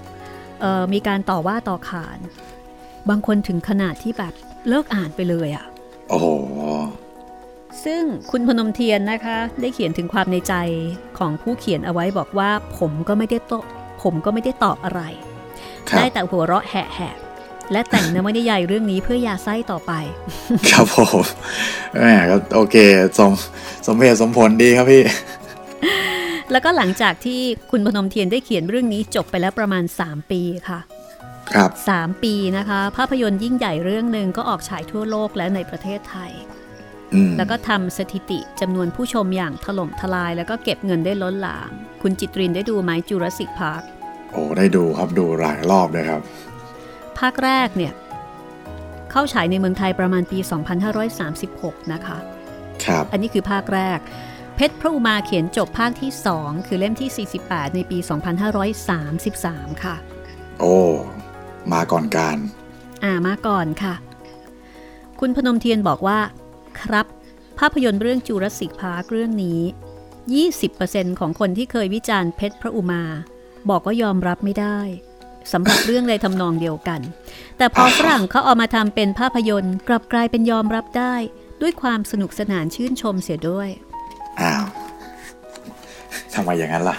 [0.60, 2.18] เอ่อมีการต่อว่าต่อขาน
[3.08, 4.34] บางคนถึงขนาดที่แบบ
[4.68, 5.64] เลิกอ่านไปเลยอะ่ะ
[6.08, 6.26] โอ้โห
[7.84, 10.54] ซึ่งคุณพนมเทียนนะคะ ได้เขียนถึงความในใจ
[11.18, 13.52] ของผู้เขียนเอาไว้บอกว่าผมก็ไม่ได้โต
[14.02, 15.02] ผมก็ไม่ได้ตอบอะไร
[15.88, 19.92] ครับได้แต่หัวเราะแหะๆและแต่งนวนิยายเรื่องนี้เพื่อยาไส้ต่อไป
[20.70, 21.24] ครับผม
[21.98, 22.76] แหมก็โอเค
[23.18, 23.32] สม
[23.86, 25.02] สมเหตุสมผลดีครับพี่
[26.52, 30.78] แล้วก็หลังจากที่คุณพนมเทียนได้เขียนเรื่องนี้จบไปแล้วประมาณ 3 ปีค่ะ
[31.54, 36.61] ครับ 3 ปีนะคะ ภาพยนตร์ยิ่งใหญ่เรื่องหนึ่งก็ออกฉายทั่วโลกและในประเทศไทยอืม
[37.36, 41.70] แล้วก็ทำสถิติจำนวนผู้ชมอย่างถล่มทลาย แล้วก็เก็บเงินได้ล้นหลาม
[42.02, 43.82] คุณจิตรินได้ดูไหมจูราสสิกพาร์ค
[44.32, 46.20] โอ้ได้ดูครับดูหลายรอบเลยครับ
[47.18, 47.92] ภาคแรกเนี่ย
[49.10, 50.38] เข้าฉายในเมืองไทยประมาณปี
[51.14, 52.18] 2536 นะคะ
[52.84, 53.98] ครับ อันนี้คือภาคแรก
[54.56, 56.10] เพชรพระอุมาเขียนจบภาคที่
[56.40, 57.98] 2 คือเล่มที่ 48 ในปี
[58.90, 59.96] 2533 ค่ะ
[60.60, 60.76] โอ้
[61.72, 62.38] มาก่อนการ
[63.04, 63.94] อ่ามาก่อนค่ะ
[65.20, 66.18] คุณพนมเทียนบอกว่า
[66.80, 67.06] ครับ
[67.58, 69.60] ภาพยนตร์เรื่อง Jurassic Park เรื่องนี้
[70.40, 73.02] 20%ของคนที่เคยวิจารณ์เพชรพระอุมา
[73.70, 74.78] บอกว่ายอมรับไม่ได้
[75.52, 77.00] สำหรับเรื่องในทำนองเดียวกัน
[77.56, 81.14] แต่พอฝรั่งเขาเอามาทำเป็นภาพยนตร์กลับกลายเป็นยอมรับได้
[81.62, 83.68] ด้วยความสนุกสนานชื่นชมเสียด้วย
[84.40, 84.64] อ้าว
[86.34, 86.96] ทำไมอย่างนั้นล่ะ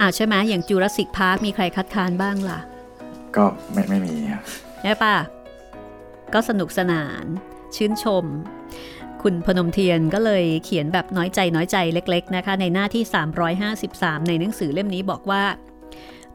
[0.00, 2.60] อ่าใช่ไหมอย่าง Jurassic Park มีใครคัดค้านบ้างล่ะ
[3.36, 4.42] ก็ไม่ไม่มีครับ
[4.82, 5.16] ใช่ปะ
[6.34, 7.24] ก็สนุกสนาน
[7.76, 8.24] ชื่นชม
[9.22, 13.02] คุณพนมเทียนก็เลยเขียนแบบน้อยใจน้อยใจเล็ก ๆ นะคะ ในหน้าที่
[13.66, 15.44] 353 ในหนังสือเล่มนี้บอกว่า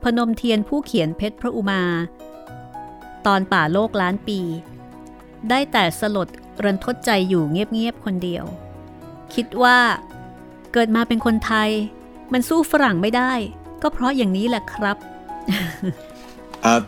[0.03, 1.81] พนมเทียนผู้เขียนเพชรพระอุมา
[3.25, 4.39] ตอนป่าโลกล้านปี
[5.49, 6.27] ได้แต่สลด
[6.63, 8.45] รันทดใจอยู่เงียบ ๆ คนเดียว
[9.33, 9.77] คิดว่า
[10.73, 11.69] เกิดมาเป็นคนไทย
[12.33, 13.31] มันสู้ฝรั่งไม่ได้
[13.81, 14.97] ก็เพราะอย่างนี้แหละครับ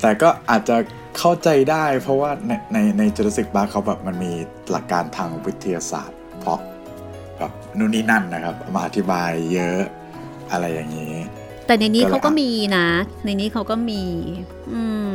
[0.02, 0.78] แต่ก็อาจจะ
[1.18, 4.32] เข้าใจได้เพราะว่าในในในจูราสสิกบาร์เขาแบบมันมี
[4.72, 6.60] หลักการทางวิทยาศาสตร์ เพราะ
[7.38, 9.82] แบบนู่นนี่นั่นนะครับ มาอธิบายเยอะ
[10.52, 11.16] อะไรอย่างนี้
[11.68, 12.88] แต่ในนี้ก็เลยเขาก็อะมีนะ
[13.26, 14.04] ในนี้เขาก็มี
[14.74, 15.12] อืม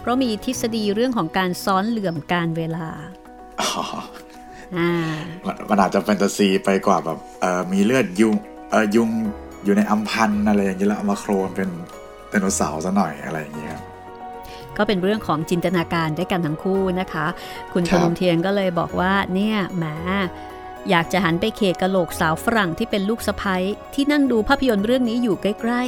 [0.00, 2.88] เพราะมีทฤษฎีเรื่องของการซ้อนเหลื่อมการเวลา
[3.60, 3.68] อ๋อ
[4.76, 4.90] อ่า
[5.46, 8.34] มันมันอาจจะแฟนตาซีไปกว่าแบบเออมีเลือดยุง
[8.70, 9.08] เออยุง
[9.64, 11.70] อยู่ในอัมพันธ์อะไรอย่างนี้แล้วเอามาโครนเป็น
[12.28, 13.82] ไดโนเสาร์ซะหน่อยอะไรอย่างนี้ครับ
[14.78, 17.26] ก็เป็นเรื่องของจินตนาการด้วยกันทั้งคู่นะคะ
[17.72, 19.84] คุณคพรับนมเทียนก็เลยบอกว่าเนี่ยแหม
[20.90, 23.62] อยากจะหันไปเคกะโหลกสาวฝรั่งที่เป็นลูกสะพ้ย
[23.94, 25.82] ที่นั่งดูภาพยนตร์เรื่องนี้อยู่ใกล้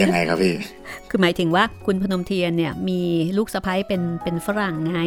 [0.00, 3.00] ยังไงครับพี่ๆคือหมายถึงว่าคุณพนมเทียนเนี่ยมี
[3.36, 4.98] ลูกสะพ้ยเป็นเป็นฝรั่งไง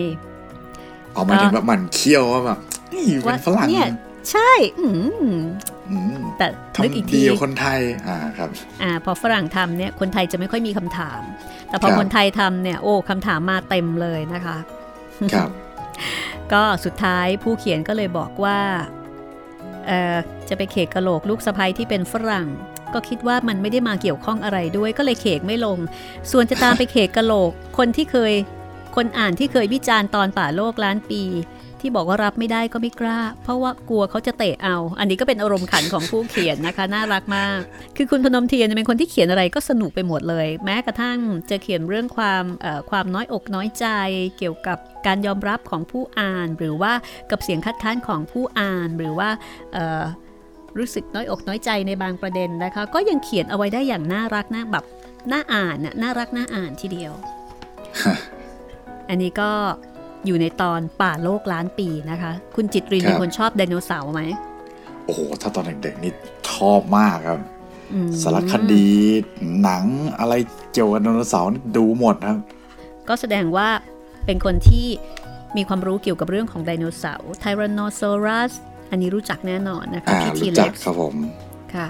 [1.15, 2.59] ออกมาถึงแบบหมันเคี้ยวว่าแบบ
[2.93, 3.87] นี่เป็นฝรั่งเนี่ย
[4.31, 4.87] ใช่อื
[5.33, 5.39] ม
[5.89, 6.47] อืมแต่
[6.83, 8.49] นึกอีกทำทีดีกว่าคนไทยอ่าครับ
[8.83, 11.21] อ่าพอฝรั่งทำเนี่ยคนไทยจะไม่ค่อยมีคำถาม
[11.71, 14.57] แต่พอครับคนไทยทำเนี่ยโอ้คำถามมาเต็มเลยนะคะ
[15.33, 15.49] ครับ
[16.53, 18.59] ก็สุดท้ายผู้เขียนก็เลยบอกว่า
[19.87, 20.15] เอ่อ
[20.49, 22.47] จะไปเขกกะโหลกลูกสะพ้ยที่เป็นฝรั่ง
[22.93, 25.77] ก็คิดว่ามันไม่ได้มาเกี่ยวข้องอะไรด้วย ก็เลยเขกไม่ลง
[26.31, 28.33] ส่วนจะตามไปเขกกะโหลกคนที่เคย
[28.95, 31.21] คนอ่านที่เคยวิจารณ์ตอนป่าโลกล้านปี
[31.81, 37.59] ที่บอกว่ารับไม่ได้ก็ไม่กล้า เพราะว่ากลัวเขาจะเตะเอา อันนี้ก็เป็นอารมณ์ขันของผู้เขียนนะคะ น่ารักมาก
[37.97, 41.17] คือคุณพนมเทียนเป็นคนที่เขียนอะไรก็สนุกไปหมดเลย แม้กระทั่ง
[41.49, 43.85] จะเขียนเรื่องความเอ่อความน้อยอกน้อยใจ
[44.37, 44.77] เกี่ยวกับ
[45.07, 46.93] การยอมรับของผู้อ่าน หรือว่า
[47.31, 49.29] กับเสียงคัดค้านของผู้อ่าน หรือว่า
[49.73, 50.03] เอ่อ
[50.77, 54.85] รู้สึกน้อยอกน้อยใจในบางประเด็นนะคะ ก็ยังเขียนเอาไว้ได้อย่างน่ารักน่าแบบ
[55.31, 57.13] น่าอ่านน่ะน่ารักน่าอ่านทีเดียว
[59.09, 59.51] อันนี้ก็
[60.25, 64.21] อยู่ในตอนป่าโลกล้านปีนะคะ คุณจิตรินครับเป็นคนชอบไดโนเสาร์ไหม
[65.05, 66.11] โอ้โห ถ้าตอนเด็กๆนี่
[66.51, 67.39] ชอบมากครับ
[67.93, 68.87] อืมสารคดี
[69.61, 69.83] หนัง
[70.19, 70.33] อะไร
[70.73, 72.37] เกี่ยวกับไดโนเสาร์นี่ดูหมดครับ
[73.07, 73.67] ก็แสดงว่า
[74.25, 74.87] เป็นคนที่
[75.57, 78.53] มีความรู้เกี่ยวกับเรื่องของไดโนเสาร์ไทแรนโนซอรัส
[78.91, 81.15] อันนี้รู้จักแน่นอนนะคะอ่าพีทีรู้เล็จักกครับผม
[81.75, 81.87] ค่ะ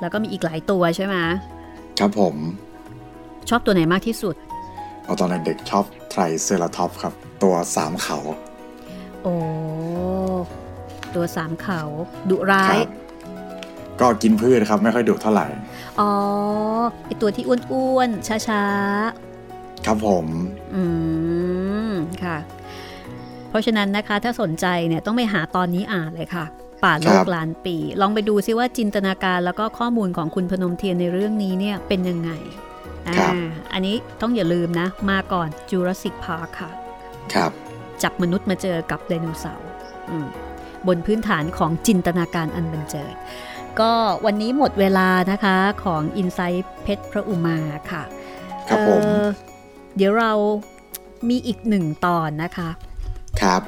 [0.00, 1.16] แล้วก็มีอีกหลายตัวใช่ไหม
[2.00, 2.34] ครับผม
[3.48, 4.34] ชอบตัวไหนมากที่สุด
[5.04, 8.18] เอาตอนเด็กๆชอบไทรเซราทอปส์ครับ ตัวสามเขา
[9.22, 9.34] โอ้
[11.14, 11.80] ตัวสามเขา
[12.30, 12.88] ดุร้าคยรับ
[14.00, 15.46] ก็กินพืชครับไม่ค่อยดุเท่าไหร่
[16.00, 16.12] อ๋อ
[17.06, 18.64] ไอตัวที่อ้วนๆช้า
[19.86, 20.82] ครับผมๆอื
[21.88, 22.38] ม ค่ะ
[23.48, 26.44] เพราะฉะนั้นนะคะ ถ้าสนใจเนี่ยต้องไปหาตอนนี้อ่านเลยค่ะ
[26.84, 32.30] ป่าโลครักบล้านปี ลองไปดูซิว่าจินตนาการแล้วก็ข้อมูลของคุณพนมเทียนในเรื่องนี้เนี่ยเป็นยังไง
[33.08, 33.34] อ่าครับ
[33.72, 36.87] อันนี้ต้องอย่าลืมนะ มาก่อน Jurassic Park ค่ะครับ
[38.02, 39.68] จับมนุษย์มาเจอกับไดโนเสาร์
[40.10, 40.26] อืม
[40.86, 43.14] บนพื้นฐานของจินตนาการอันบรรเจิด
[43.80, 43.92] ก็
[44.24, 47.58] วันนี้หมดเวลานะคะของ insight เพชรพระอุมา
[47.90, 48.02] ค่ะ
[48.68, 49.26] ครับผมเอ่อ
[49.96, 50.32] เดี๋ยวเรา
[51.28, 52.70] มีอีกหนึ่งตอนนะคะ
[53.42, 53.62] ครับ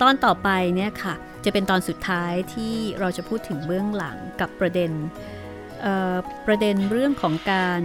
[0.00, 1.14] ตอนต่อไปเนี่ยค่ะ
[1.44, 4.90] จะเป็นตอนสุดท้ายที่เราจะพูดถึงเบื้องหลังกับประเด็น
[5.80, 6.16] เอ่อ
[6.46, 7.80] ประเด็นเรื่องของการ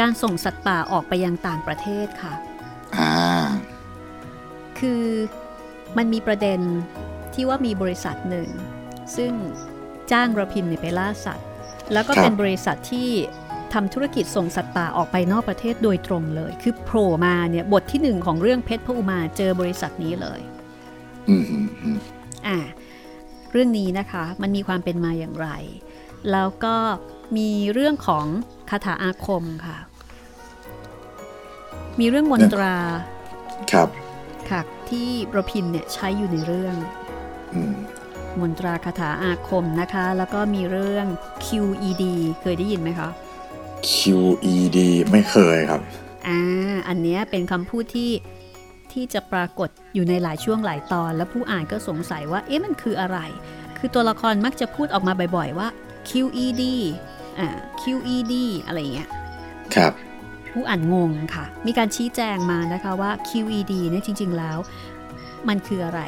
[0.00, 2.53] การส่งสัตว์ป่าออกไปยังต่างประเทศค่ะอ่า
[4.80, 5.02] คือ
[5.96, 6.60] มันมีประเด็น
[7.34, 8.48] ที่ว่ามีบริษัทหนึ่ง
[9.16, 9.32] ซึ่ง
[10.12, 11.46] จ้างระพินเนี่ยไปล่าสัตว์
[11.92, 13.08] แล้วก็ครับเป็นบริษัทที่
[13.72, 20.40] ทำธุรกิจส่งสัตว์ป่าออกไปนอกประเทศโดยตรงเลย คือโผล่มาเนี่ยบทที่หนึ่งของเรื่องเพชรพระอุมาเจอบริษัทนี้เลย
[21.28, 21.98] อืมอืมอืม
[22.46, 22.58] อ่า
[23.52, 25.48] เรื่องนี้นะคะมันมีความเป็นมาอย่างไร
[26.32, 26.76] แล้วก็
[27.36, 28.26] มีเรื่องของ
[28.70, 29.78] คาถาอาคมค่ะ
[32.00, 32.74] มีเรื่องมนตรา
[33.72, 33.88] ครับ
[34.50, 36.76] ค่ะที่ระพินเนี่ยใช้อยู่ในเรื่อง
[37.54, 37.74] อืม
[38.40, 41.06] มนตราคาถาอาคมนะคะ แล้วก็มีเรื่อง
[41.46, 42.04] QED
[42.40, 43.08] เคยได้ยินไหมคะ
[43.92, 44.78] QED
[45.10, 45.80] ไม่เคยครับ
[46.28, 46.38] อ่า
[46.88, 48.10] อันเนี้ยเป็นคำพูดที่
[48.92, 53.18] ที่จะปรากฏอยู่ในหลายช่วงหลายตอน แล้วผู้อ่านก็สงสัยว่า เอ๊ะ มันคืออะไร
[53.78, 55.68] คือตัวละครมักจะพูดออกมาบ่อยๆว่า
[56.08, 56.62] QED
[57.38, 57.48] อ่า
[57.82, 58.34] QED
[58.66, 59.08] อะไรอย่างเงี้ย
[59.74, 59.92] ครับ
[60.54, 64.58] ผู้อ่านงงค่ะ มีการชี้แจงมานะคะว่า QED เนี่ยจริง ๆ แล้ว
[65.48, 66.00] มันคืออะไร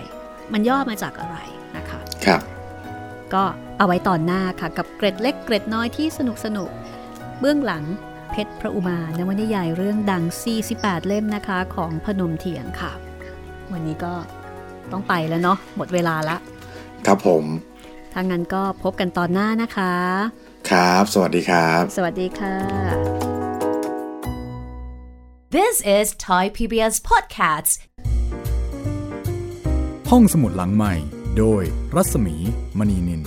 [0.53, 1.37] มันย่อมาจากอะไร
[1.77, 2.41] นะคะครับ
[3.35, 3.45] ก็
[3.79, 7.85] เอาไว้ตอนหน้าค่ะ กับเกร็ดเล็กเกร็ดน้อยที่สนุกสนุกๆเบื้องหลัง
[8.31, 10.23] เพชรพระอุมานวนิยายเรื่องดัง
[10.67, 12.93] 48 เล่มนะคะของพนมเทียนค่ะ
[13.73, 14.15] วันนี้ก็
[14.93, 16.37] ต้องไปแล้วเนาะหมดเวลาละ
[17.07, 17.45] ครับผม
[18.13, 19.95] ถ้างั้นก็พบกันตอนหน้านะคะ
[20.71, 23.36] ครับ สวัสดีครับ สวัสดีค่ะ
[25.51, 27.73] This is Thai PBS Podcasts.
[30.11, 30.95] ห้องสมุดหลังใหม่
[31.39, 31.63] โดย
[31.97, 32.37] รัศมี
[32.79, 33.23] มณีนิน